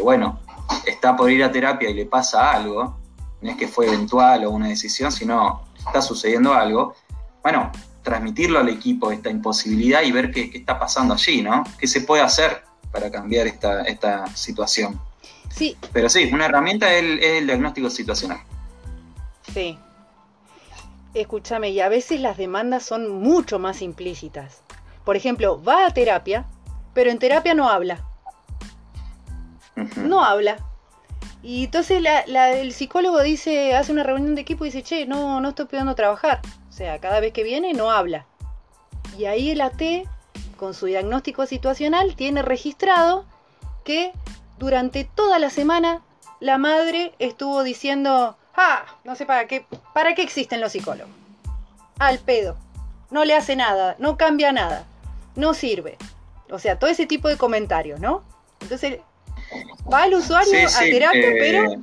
bueno, 0.03 0.41
está 0.87 1.17
por 1.17 1.31
ir 1.31 1.45
a 1.45 1.53
terapia 1.53 1.91
y 1.91 1.95
le 1.95 2.07
pasa 2.07 2.51
algo, 2.51 2.97
no 3.41 3.51
es 3.51 3.57
que 3.57 3.69
fue 3.69 3.87
eventual 3.87 4.45
o 4.45 4.51
una 4.51 4.69
decisión, 4.69 5.13
sino 5.13 5.63
está 5.79 6.01
sucediendo 6.01 6.55
algo, 6.55 6.95
bueno, 7.43 7.71
transmitirlo 8.03 8.59
al 8.59 8.69
equipo 8.69 9.11
esta 9.11 9.31
imposibilidad 9.31 10.03
y 10.03 10.13
ver 10.13 10.31
qué, 10.31 10.51
está 10.55 10.79
pasando 10.79 11.15
allí, 11.15 11.43
¿no? 11.43 11.65
¿Qué 11.79 11.87
se 11.87 12.01
puede 12.03 12.23
hacer 12.23 12.63
para 12.91 13.11
cambiar 13.11 13.47
esta, 13.47 13.83
esta 13.83 14.27
situación? 14.29 15.01
Sí. 15.55 15.77
Pero 15.93 16.09
sí, 16.09 16.31
una 16.33 16.47
herramienta 16.47 16.93
es 16.93 17.21
el 17.23 17.47
diagnóstico 17.47 17.91
situacional. 17.91 18.41
Sí, 19.53 19.79
escúchame, 21.21 21.71
y 21.71 21.81
a 21.81 21.89
veces 21.89 22.21
las 22.21 22.37
demandas 22.37 22.85
son 22.85 23.09
mucho 23.09 23.59
más 23.59 23.83
implícitas. 23.83 24.63
Por 25.05 25.17
ejemplo, 25.17 25.63
va 25.63 25.87
a 25.87 25.91
terapia, 25.91 26.47
pero 26.95 27.11
en 27.11 27.19
terapia 27.19 27.55
no 27.55 27.69
habla. 27.69 28.05
No 29.97 30.25
habla. 30.25 30.57
Y 31.43 31.65
entonces 31.65 32.03
el 32.27 32.73
psicólogo 32.73 33.21
dice, 33.23 33.75
hace 33.77 33.93
una 33.93 34.03
reunión 34.03 34.35
de 34.35 34.41
equipo 34.41 34.65
y 34.65 34.69
dice, 34.69 34.83
che, 34.83 35.07
no, 35.07 35.41
no 35.41 35.51
estoy 35.51 35.67
pudiendo 35.67 35.95
trabajar. 35.95 36.41
O 36.69 36.73
sea, 36.73 36.99
cada 36.99 37.21
vez 37.21 37.33
que 37.33 37.45
viene 37.45 37.73
no 37.73 37.91
habla. 37.91 38.27
Y 39.17 39.27
ahí 39.27 39.51
el 39.51 39.61
AT, 39.61 39.81
con 40.57 40.75
su 40.75 40.87
diagnóstico 40.87 41.47
situacional, 41.47 42.17
tiene 42.17 42.43
registrado 42.43 43.27
que 43.85 44.13
durante 44.59 45.05
toda 45.05 45.39
la 45.39 45.51
semana 45.51 46.03
la 46.41 46.59
madre 46.59 47.15
estuvo 47.19 47.63
diciendo, 47.63 48.37
Ah, 48.57 48.85
no 49.05 49.15
sé 49.15 49.27
para 49.27 49.47
qué. 49.47 49.67
¿Para 49.93 50.15
qué 50.15 50.23
existen 50.23 50.61
los 50.61 50.73
psicólogos? 50.73 51.13
Al 51.99 52.19
pedo. 52.19 52.57
No 53.11 53.25
le 53.25 53.37
hace 53.37 53.55
nada, 53.55 53.97
no 53.99 54.17
cambia 54.17 54.51
nada, 54.53 54.85
no 55.37 55.55
sirve. 55.55 55.97
O 56.51 56.59
sea, 56.59 56.79
todo 56.79 56.91
ese 56.91 57.07
tipo 57.07 57.29
de 57.29 57.37
comentarios, 57.37 58.01
¿no? 58.01 58.23
Entonces, 58.61 59.01
va 59.93 60.07
el 60.07 60.15
usuario 60.15 60.67
a 60.67 60.81
terapia, 60.81 61.29
eh, 61.29 61.37
pero. 61.39 61.83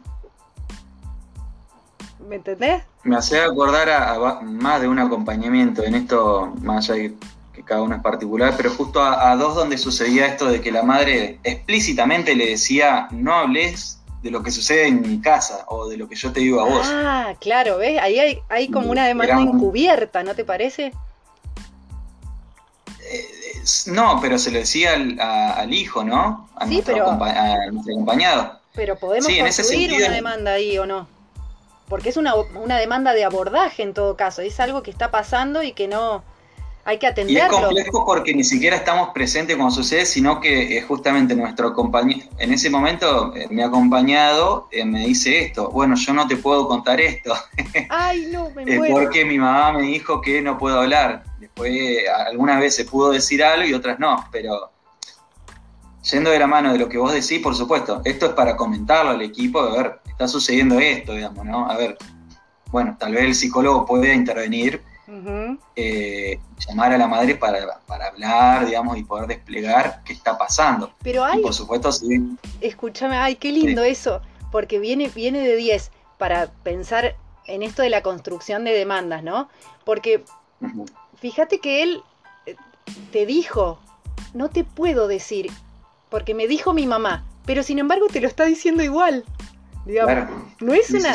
¿Me 2.27 2.38
entendés? 2.38 2.83
Me 3.03 3.15
hace 3.15 3.41
acordar 3.41 3.89
a, 3.89 4.41
más 4.41 4.81
de 4.81 4.88
un 4.88 4.99
acompañamiento 4.99 5.83
en 5.83 5.95
esto, 5.95 6.53
más 6.62 6.89
allá 6.89 7.03
de 7.03 7.15
que 7.53 7.63
cada 7.63 7.81
uno 7.83 7.95
es 7.95 8.01
particular, 8.01 8.55
pero 8.57 8.71
justo 8.71 9.01
a, 9.01 9.29
a 9.29 9.36
dos 9.36 9.55
donde 9.55 9.77
sucedía 9.77 10.25
esto 10.25 10.47
de 10.47 10.62
que 10.62 10.71
la 10.71 10.83
madre 10.83 11.39
explícitamente 11.43 12.36
le 12.36 12.49
decía: 12.49 13.07
no 13.12 13.33
hables 13.33 13.99
de 14.23 14.31
lo 14.31 14.41
que 14.41 14.51
sucede 14.51 14.88
en 14.88 15.01
mi 15.01 15.19
casa 15.19 15.65
o 15.67 15.88
de 15.89 15.97
lo 15.97 16.07
que 16.07 16.15
yo 16.15 16.31
te 16.31 16.39
digo 16.39 16.62
a 16.62 16.63
vos. 16.63 16.88
Ah, 16.89 17.36
claro, 17.41 17.77
¿ves? 17.77 17.99
Ahí 18.01 18.17
hay, 18.17 18.39
hay 18.47 18.69
como 18.69 18.89
una 18.89 19.05
demanda 19.05 19.39
encubierta, 19.39 20.23
¿no 20.23 20.33
te 20.33 20.45
parece? 20.45 20.93
Eh, 23.01 23.27
no, 23.88 24.19
pero 24.21 24.39
se 24.39 24.51
lo 24.51 24.59
decía 24.59 24.93
al, 24.93 25.73
hijo, 25.73 26.05
¿no? 26.05 26.49
A, 26.55 26.65
sí, 26.65 26.75
nuestro 26.75 26.93
pero, 26.93 27.12
acompañado. 27.12 28.59
Pero 28.73 28.97
podemos 28.97 29.27
construir 29.27 29.93
una 29.93 30.09
demanda 30.09 30.53
ahí 30.53 30.77
o 30.77 30.86
no. 30.86 31.05
Porque 31.89 32.07
es 32.07 32.15
una, 32.15 32.33
una 32.33 32.77
demanda 32.77 33.12
de 33.12 33.25
abordaje 33.25 33.83
en 33.83 33.93
todo 33.93 34.15
caso. 34.15 34.41
Es 34.41 34.57
algo 34.62 34.83
que 34.83 34.89
está 34.89 35.12
pasando 35.12 35.63
y 35.63 35.73
que 35.73 35.89
no, 35.89 36.23
hay 36.86 36.98
que 37.00 37.08
atenderlo. 37.08 37.39
Y 37.39 37.39
es 37.39 37.50
complejo 37.50 38.06
porque 38.06 38.34
ni 38.34 38.43
siquiera 38.43 38.76
estamos 38.76 39.10
presentes 39.10 39.56
cuando 39.56 39.74
sucede, 39.74 40.06
sino 40.06 40.41
que 40.41 40.78
es 40.78 40.86
justamente 40.86 41.36
nuestro 41.36 41.74
compañero, 41.74 42.28
en 42.38 42.54
ese 42.54 42.69
momento 42.69 43.34
eh, 43.36 43.48
me 43.50 43.63
ha 43.63 43.67
acompañado, 43.67 44.67
eh, 44.72 44.84
me 44.84 45.06
dice 45.06 45.46
esto, 45.46 45.69
bueno, 45.72 45.96
yo 45.96 46.13
no 46.13 46.28
te 46.28 46.38
puedo 46.38 46.67
contar 46.67 47.00
esto. 47.00 47.34
Ay, 47.89 48.28
no, 48.32 48.50
me 48.52 48.65
muero. 48.65 48.96
Porque 48.96 49.24
mi 49.26 49.38
mamá 49.38 49.72
me 49.74 49.84
dijo 49.84 50.22
que 50.22 50.41
no 50.41 50.58
puedo 50.58 50.80
hablar. 50.80 51.24
Después, 51.39 51.72
algunas 52.28 52.60
veces 52.60 52.89
pudo 52.89 53.12
decir 53.12 53.43
algo 53.43 53.67
y 53.67 53.74
otras 53.74 54.00
no, 54.00 54.28
pero 54.32 54.72
yendo 56.12 56.32
de 56.32 56.39
la 56.39 56.48
mano 56.48 56.74
de 56.74 56.80
lo 56.80 56.89
que 56.89 56.98
vos 56.98 57.13
decís, 57.13 57.39
por 57.41 57.56
supuesto, 57.56 58.02
esto 58.04 58.28
es 58.28 58.34
para 58.34 58.58
comentarlo 58.58 59.12
al 59.12 59.22
equipo, 59.22 59.62
a 59.62 59.72
ver, 59.72 60.00
está 60.08 60.28
sucediendo 60.28 60.80
esto, 60.80 61.13
digamos, 61.13 61.46
¿no? 61.46 61.69
A 61.69 61.78
ver, 61.78 61.98
bueno, 62.72 62.98
tal 63.00 63.13
vez 63.13 63.24
el 63.24 63.36
psicólogo 63.36 63.86
pueda 63.86 64.13
intervenir 64.13 64.82
eh, 65.76 66.39
llamar 66.68 66.94
a 66.94 66.98
la 66.98 67.08
madre 67.08 67.36
para, 67.36 67.82
hablar, 68.08 68.66
digamos, 68.66 68.98
y 68.98 69.04
poder 69.04 69.28
desplegar 69.28 70.02
qué 70.04 70.13
está 70.13 70.38
pasando. 70.38 70.94
Pero 71.04 71.24
hay... 71.24 71.42
por 71.42 71.54
supuesto, 71.54 71.92
sí. 71.92 72.38
Escúchame, 72.62 73.18
ay, 73.18 73.36
qué 73.36 73.52
lindo 73.52 73.84
eso, 73.84 74.22
porque 74.52 74.80
viene, 74.80 75.10
viene 75.10 75.39
de 75.39 75.56
10 75.56 75.92
para 76.18 76.48
pensar 76.63 77.16
en 77.46 77.63
esto 77.63 77.82
de 77.82 77.89
la 77.89 78.02
construcción 78.02 78.63
de 78.63 78.72
demandas, 78.72 79.24
¿no? 79.24 79.50
Porque 79.84 80.24
fíjate 81.20 81.60
que 81.60 81.84
él 81.84 82.02
eh, 82.46 82.56
te 83.12 83.26
dijo, 83.26 83.80
no 84.34 84.50
te 84.50 84.63
puedo 84.63 85.08
decir, 85.08 85.52
porque 86.10 86.34
me 86.34 86.48
dijo 86.48 86.74
mi 86.74 86.88
mamá, 86.88 87.26
pero 87.46 87.63
sin 87.63 87.80
embargo 87.80 88.08
te 88.08 88.22
lo 88.22 88.28
está 88.28 88.46
diciendo 88.46 88.84
igual. 88.84 89.26
Digamos, 89.86 90.30
no 90.62 90.74
es 90.74 90.89
una... 90.92 91.13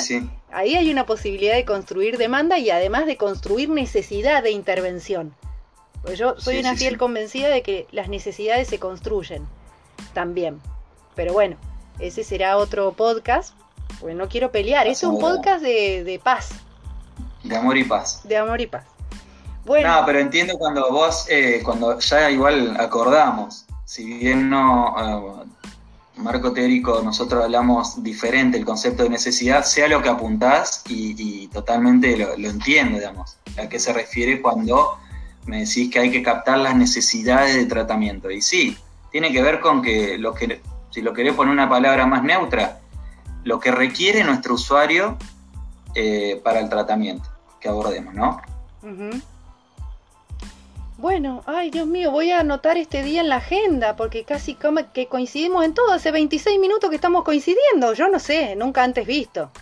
Ahí 0.51 0.77
hay 0.77 0.91
una 0.91 1.05
posibilidad 1.05 1.55
de 1.55 1.65
construir 1.65 2.17
demanda 2.17 2.59
y 2.59 2.71
además 2.71 3.07
de 3.07 3.17
construir 3.17 3.69
necesidad 3.69 4.43
de 4.43 4.51
intervención. 4.51 5.35
Pues 6.03 6.19
yo 6.19 6.39
soy 6.39 6.59
una 6.59 6.77
fiel 6.77 6.97
convencida 6.97 7.49
de 7.49 7.63
que 7.63 7.87
las 7.91 8.09
necesidades 8.09 8.69
se 8.69 8.79
construyen 8.79 9.47
también. 10.15 10.61
Pero 11.15 11.33
bueno, 11.33 11.57
ese 11.99 12.25
será 12.25 12.57
otro 12.57 12.93
podcast, 12.93 13.55
porque 14.01 14.15
no 14.15 14.29
quiero 14.29 14.53
pelear. 14.53 14.87
Es 14.87 15.03
un 15.03 15.19
podcast 15.19 15.63
de, 15.63 16.21
paz. 16.23 16.51
De 17.43 17.57
amor 17.57 17.77
y 17.77 17.85
paz. 17.85 18.21
De 18.25 18.37
amor 18.37 18.61
y 18.61 18.67
paz. 18.67 18.85
Bueno. 19.65 20.01
No, 20.01 20.07
pero 20.07 20.21
entiendo 20.21 20.57
cuando 20.57 20.91
vos, 20.91 21.27
eh, 21.29 21.61
cuando 21.63 21.99
ya 21.99 22.31
igual 22.31 22.77
acordamos, 22.81 23.67
si 23.85 24.05
bien 24.05 24.49
no, 24.49 25.45
eh, 25.45 25.47
marco 26.19 26.53
teórico 26.53 27.01
nosotros 27.03 27.45
hablamos 27.45 28.03
diferente 28.03 28.59
el 28.59 28.65
concepto 28.65 29.05
de 29.05 29.11
necesidad, 29.11 29.65
sea 29.65 29.89
lo 29.89 30.03
que 30.03 30.09
apuntás 30.09 30.83
y, 30.89 31.49
totalmente 31.49 32.17
lo, 32.17 32.49
entiendo, 32.49 32.99
digamos, 32.99 33.39
a 33.59 33.69
qué 33.69 33.79
se 33.79 33.93
refiere 33.93 34.43
cuando 34.43 34.99
me 35.47 35.61
decís 35.61 35.91
que 35.91 35.99
hay 35.99 36.11
que 36.11 36.23
captar 36.23 36.59
las 36.59 36.77
necesidades 36.77 37.57
de 37.57 37.65
tratamiento. 37.67 38.31
Y 38.31 38.43
sí, 38.43 38.77
tiene 39.11 39.33
que 39.33 39.43
ver 39.43 39.61
con 39.61 39.81
que, 39.81 40.19
lo 40.19 40.35
que 40.35 40.61
si 40.91 41.01
lo 41.01 41.13
querés 41.13 41.35
poner 41.35 41.53
una 41.53 41.69
palabra 41.69 42.07
más 42.07 42.23
neutra, 42.23 42.81
lo 43.45 43.59
que 43.61 43.71
requiere 43.71 44.25
nuestro 44.25 44.55
usuario 44.55 45.17
eh, 45.95 46.41
para 46.45 46.61
el 46.61 46.69
tratamiento 46.69 47.29
que 47.61 47.69
abordemos, 47.69 48.15
¿no? 48.15 48.41
Bueno, 50.99 51.45
ay 51.47 51.71
Dios 51.71 51.87
mío, 51.87 52.11
voy 52.11 52.33
a 52.33 52.41
anotar 52.41 52.77
este 52.77 53.05
día 53.05 53.21
en 53.21 53.29
la 53.29 53.37
agenda 53.37 53.95
porque 53.95 54.25
casi 54.25 54.57
como 54.57 54.81
que 54.93 55.07
coincidimos 55.07 55.65
en 55.65 55.73
todo. 55.73 55.93
Hace 55.93 56.11
26 56.11 56.59
minutos 56.59 56.91
que 56.91 56.97
estamos 56.97 57.23
coincidiendo. 57.23 57.95
Yo 57.95 58.09
no 58.09 58.19
sé, 58.19 58.57
nunca 58.57 58.83
antes 58.83 59.07
visto. 59.07 59.53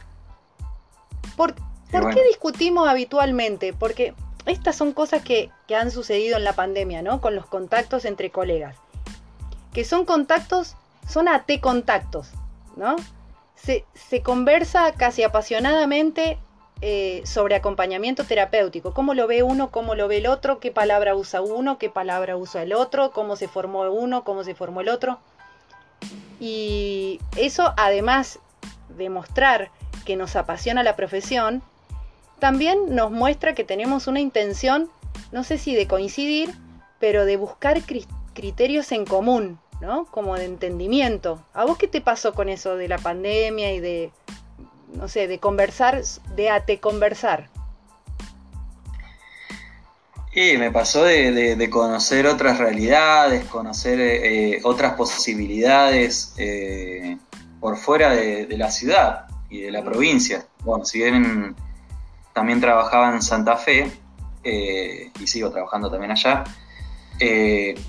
¿Por, 1.36 1.54
qué 1.54 2.24
discutimos 2.26 2.88
habitualmente? 2.88 3.74
Porque 3.74 4.14
estas 4.46 4.76
son 4.76 4.94
cosas 4.94 5.22
que, 5.22 5.50
que, 5.66 5.76
han 5.76 5.90
sucedido 5.90 6.38
en 6.38 6.44
la 6.44 6.54
pandemia, 6.54 7.02
¿no? 7.02 7.20
Con 7.20 7.34
los 7.34 7.44
contactos 7.44 8.06
entre 8.06 8.30
colegas. 8.30 8.74
Que 9.74 9.84
son 9.84 10.06
contactos, 10.06 10.74
son 11.06 11.28
AT 11.28 11.60
contactos, 11.60 12.30
¿no? 12.76 12.96
Se, 13.56 13.84
se 13.92 14.22
conversa 14.22 14.94
casi 14.94 15.22
apasionadamente 15.22 16.38
eh, 16.82 17.22
sobre 17.24 17.54
acompañamiento 17.54 18.24
terapéutico. 18.24 18.92
¿Cómo 18.92 19.14
lo 19.14 19.26
ve 19.26 19.42
uno, 19.42 19.70
cómo 19.70 19.94
lo 19.94 20.08
ve 20.08 20.18
el 20.18 20.26
otro, 20.26 20.60
qué 20.60 20.70
palabra 20.70 21.14
usa 21.14 21.40
uno, 21.40 21.78
qué 21.78 21.88
palabra 21.88 22.36
usa 22.36 22.62
el 22.62 22.74
otro, 22.74 23.12
cómo 23.12 23.36
se 23.36 23.48
formó 23.48 23.90
uno, 23.90 24.24
cómo 24.24 24.44
se 24.44 24.54
formó 24.54 24.82
el 24.82 24.90
otro? 24.90 25.18
Y 26.38 27.18
eso, 27.36 27.72
además 27.78 28.40
de 28.96 29.08
mostrar 29.08 29.70
que 30.04 30.16
nos 30.16 30.36
apasiona 30.36 30.82
la 30.82 30.96
profesión, 30.96 31.62
también 32.38 32.94
nos 32.94 33.10
muestra 33.10 33.54
que 33.54 33.64
tenemos 33.64 34.06
una 34.06 34.20
intención, 34.20 34.90
no 35.32 35.44
sé 35.44 35.56
si 35.56 35.74
de 35.74 35.86
coincidir, 35.86 36.54
pero 36.98 37.24
de 37.24 37.38
buscar 37.38 37.80
criterios 38.34 38.92
en 38.92 39.06
común, 39.06 39.58
¿no? 39.80 40.04
Como 40.10 40.36
de 40.36 40.44
entendimiento. 40.44 41.42
¿A 41.54 41.64
vos 41.64 41.78
qué 41.78 41.88
te 41.88 42.02
pasó 42.02 42.34
con 42.34 42.50
eso 42.50 42.76
de 42.76 42.88
la 42.88 42.98
pandemia 42.98 43.72
y 43.72 43.80
de 43.80 44.12
no 44.94 45.08
sé, 45.08 45.28
de 45.28 45.38
conversar, 45.38 46.02
de 46.34 46.50
ate 46.50 46.80
conversar? 46.80 47.50
Y 50.36 50.58
me 50.58 50.70
pasó 50.70 51.02
de, 51.02 51.68
conocer 51.70 52.26
otras 52.26 52.58
realidades, 52.58 53.46
conocer 53.46 53.98
eh, 53.98 54.60
otras 54.64 54.92
posibilidades 54.92 56.34
eh, 56.36 57.16
por 57.58 57.78
fuera 57.78 58.10
de, 58.10 58.46
la 58.58 58.70
ciudad 58.70 59.28
y 59.48 59.62
de 59.62 59.70
la 59.70 59.82
provincia. 59.82 60.46
Bueno, 60.62 60.84
si 60.84 60.98
bien 60.98 61.56
también 62.34 62.60
trabajaba 62.60 63.14
en 63.14 63.22
Santa 63.22 63.56
Fe 63.56 63.90
eh, 64.44 65.10
y 65.18 65.26
sigo 65.26 65.50
trabajando 65.50 65.90
también 65.90 66.10
allá, 66.10 66.44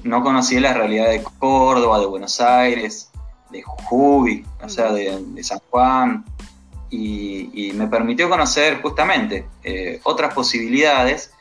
no 0.04 0.24
conocía 0.24 0.62
la 0.62 0.74
realidad 0.74 1.10
de 1.10 1.22
Córdoba, 1.40 2.00
de 2.00 2.06
Buenos 2.06 2.40
Aires, 2.40 3.12
de 3.50 3.62
Jujuy, 3.62 4.46
o 4.64 4.70
sea, 4.70 4.94
de, 4.94 5.22
de 5.22 5.44
San 5.44 5.60
Juan, 5.70 6.24
y, 6.90 7.72
me 7.74 7.88
permitió 7.88 8.30
conocer 8.30 8.82
justamente 8.82 9.46
eh, 9.64 10.00
otras 10.04 10.34
posibilidades. 10.34 11.32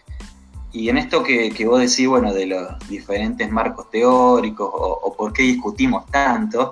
Y 0.72 0.88
en 0.88 0.98
esto 0.98 1.22
que, 1.22 1.52
vos 1.66 1.80
decís, 1.80 2.06
bueno, 2.06 2.34
de 2.34 2.46
los 2.46 2.88
diferentes 2.88 3.50
marcos 3.50 3.90
teóricos 3.90 4.68
o, 4.72 5.14
por 5.16 5.32
qué 5.32 5.42
discutimos 5.42 6.06
tanto, 6.10 6.70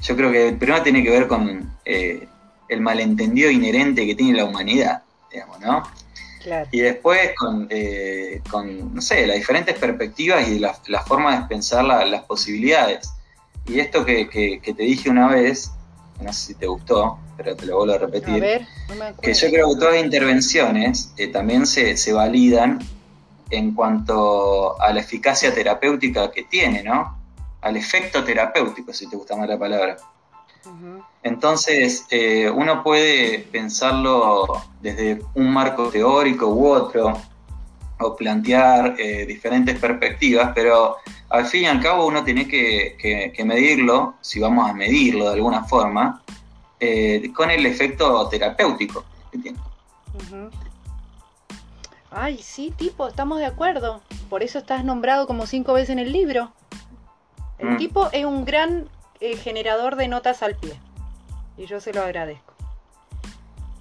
yo 0.00 0.16
creo 0.16 0.30
que 0.30 0.52
primero 0.52 0.82
tiene 0.82 1.02
que 1.02 1.10
ver 1.10 1.26
con 1.26 1.76
eh, 1.84 2.26
el 2.68 2.80
malentendido 2.80 3.50
inherente 3.50 4.06
que 4.06 4.14
tiene 4.14 4.38
la 4.38 4.44
humanidad, 4.44 5.02
digamos, 5.30 5.60
¿no? 5.60 5.82
Y 6.70 6.80
después 6.80 7.32
con, 7.36 7.66
eh, 7.70 8.40
con, 8.48 8.94
no 8.94 9.02
sé, 9.02 9.26
las 9.26 9.36
diferentes 9.36 9.76
perspectivas 9.78 10.48
y 10.48 10.58
las 10.58 10.88
la 10.88 11.02
formas 11.02 11.42
de 11.42 11.48
pensar 11.48 11.84
las 11.84 12.22
posibilidades. 12.22 13.10
Y 13.66 13.80
esto 13.80 14.04
que, 14.04 14.28
que, 14.28 14.60
te 14.74 14.82
dije 14.84 15.10
una 15.10 15.28
vez, 15.28 15.72
no 16.20 16.32
sé 16.32 16.48
si 16.48 16.54
te 16.54 16.66
gustó, 16.66 17.18
pero 17.36 17.56
te 17.56 17.66
lo 17.66 17.76
vuelvo 17.76 17.94
a 17.94 17.98
repetir, 17.98 18.66
que 19.20 19.34
yo 19.34 19.50
creo 19.50 19.68
que 19.68 19.76
todas 19.76 19.94
las 19.94 20.04
intervenciones 20.04 21.12
eh, 21.16 21.28
también 21.28 21.66
se, 21.66 21.96
se, 21.96 22.12
validan 22.12 22.78
en 23.50 23.74
cuanto 23.74 24.80
a 24.80 24.92
la 24.92 25.00
eficacia 25.00 25.54
terapéutica 25.54 26.30
que 26.30 26.44
tiene, 26.44 26.82
¿no? 26.82 27.18
Al 27.60 27.76
efecto 27.76 28.24
terapéutico, 28.24 28.92
si 28.92 29.08
te 29.08 29.16
gusta 29.16 29.36
más 29.36 29.48
la 29.48 29.58
palabra. 29.58 29.96
Entonces, 31.22 32.06
eh, 32.10 32.50
uno 32.50 32.82
puede 32.82 33.40
pensarlo 33.50 34.46
desde 34.80 35.20
un 35.34 35.52
marco 35.52 35.88
teórico 35.88 36.48
u 36.48 36.66
otro, 36.66 37.20
o 37.98 38.14
plantear 38.14 38.94
eh, 38.98 39.24
diferentes 39.26 39.78
perspectivas, 39.78 40.52
pero 40.54 40.96
al 41.30 41.46
fin 41.46 41.62
y 41.62 41.66
al 41.66 41.80
cabo 41.80 42.06
uno 42.06 42.22
tiene 42.24 42.46
que, 42.46 43.32
medirlo, 43.44 44.14
si 44.20 44.38
vamos 44.38 44.68
a 44.68 44.74
medirlo 44.74 45.26
de 45.26 45.34
alguna 45.34 45.64
forma, 45.64 46.22
eh, 46.80 47.32
con 47.34 47.50
el 47.50 47.64
efecto 47.66 48.28
terapéutico 48.28 49.04
que 49.30 49.38
tiene. 49.38 49.58
Ay, 52.10 52.38
sí, 52.42 52.72
tipo, 52.76 53.08
estamos 53.08 53.38
de 53.38 53.46
acuerdo. 53.46 54.00
Por 54.30 54.42
eso 54.42 54.58
estás 54.58 54.84
nombrado 54.84 55.26
como 55.26 55.46
cinco 55.46 55.74
veces 55.74 55.90
en 55.90 55.98
el 55.98 56.12
libro. 56.12 56.52
El 57.58 57.70
mm. 57.70 57.76
tipo 57.76 58.08
es 58.12 58.24
un 58.24 58.44
gran 58.44 58.88
eh, 59.20 59.36
generador 59.36 59.96
de 59.96 60.08
notas 60.08 60.42
al 60.42 60.56
pie. 60.56 60.78
Y 61.56 61.66
yo 61.66 61.80
se 61.80 61.92
lo 61.92 62.02
agradezco. 62.02 62.54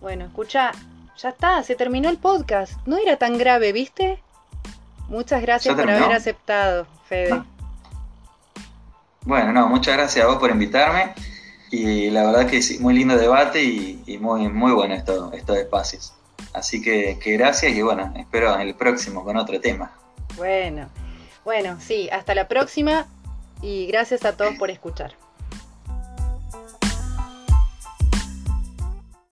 Bueno, 0.02 0.26
escucha, 0.26 0.72
ya 1.18 1.30
está, 1.30 1.64
se 1.64 1.76
terminó 1.76 2.10
el 2.10 2.18
podcast. 2.18 2.74
No 2.86 2.98
era 2.98 3.18
tan 3.18 3.38
grave, 3.38 3.72
¿viste? 3.72 4.22
Muchas 5.08 5.42
gracias 5.42 5.76
por 5.76 5.90
haber 5.90 6.12
aceptado, 6.12 6.88
Fede. 7.08 7.44
Bueno, 9.22 9.54
no, 9.54 9.68
muchas 9.68 9.96
gracias 9.96 10.26
a 10.26 10.28
vos 10.28 10.38
por 10.38 10.52
invitarme. 10.52 11.14
Y 11.72 12.10
la 12.10 12.26
verdad 12.26 12.48
que 12.48 12.62
sí, 12.62 12.80
muy 12.80 12.94
lindo 12.94 13.18
debate 13.18 13.64
y, 13.64 14.18
muy, 14.20 14.48
muy 14.50 14.72
bueno 14.72 14.94
esto, 14.94 15.32
estos 15.34 15.58
espacios. 15.58 16.14
Así 16.54 16.82
que, 16.82 17.18
que 17.20 17.34
gracias 17.34 17.74
y 17.74 17.82
bueno, 17.82 18.14
espero 18.16 18.54
en 18.56 18.62
el 18.62 18.76
próximo 18.76 19.24
con 19.24 19.36
otro 19.38 19.60
tema. 19.60 19.92
Bueno, 20.38 20.90
bueno, 21.44 21.78
sí, 21.80 22.10
hasta 22.12 22.34
la 22.36 22.48
próxima 22.48 23.08
y 23.62 23.88
gracias 23.88 24.26
a 24.26 24.38
todos 24.38 24.56
por 24.56 24.70
escuchar. 24.70 25.16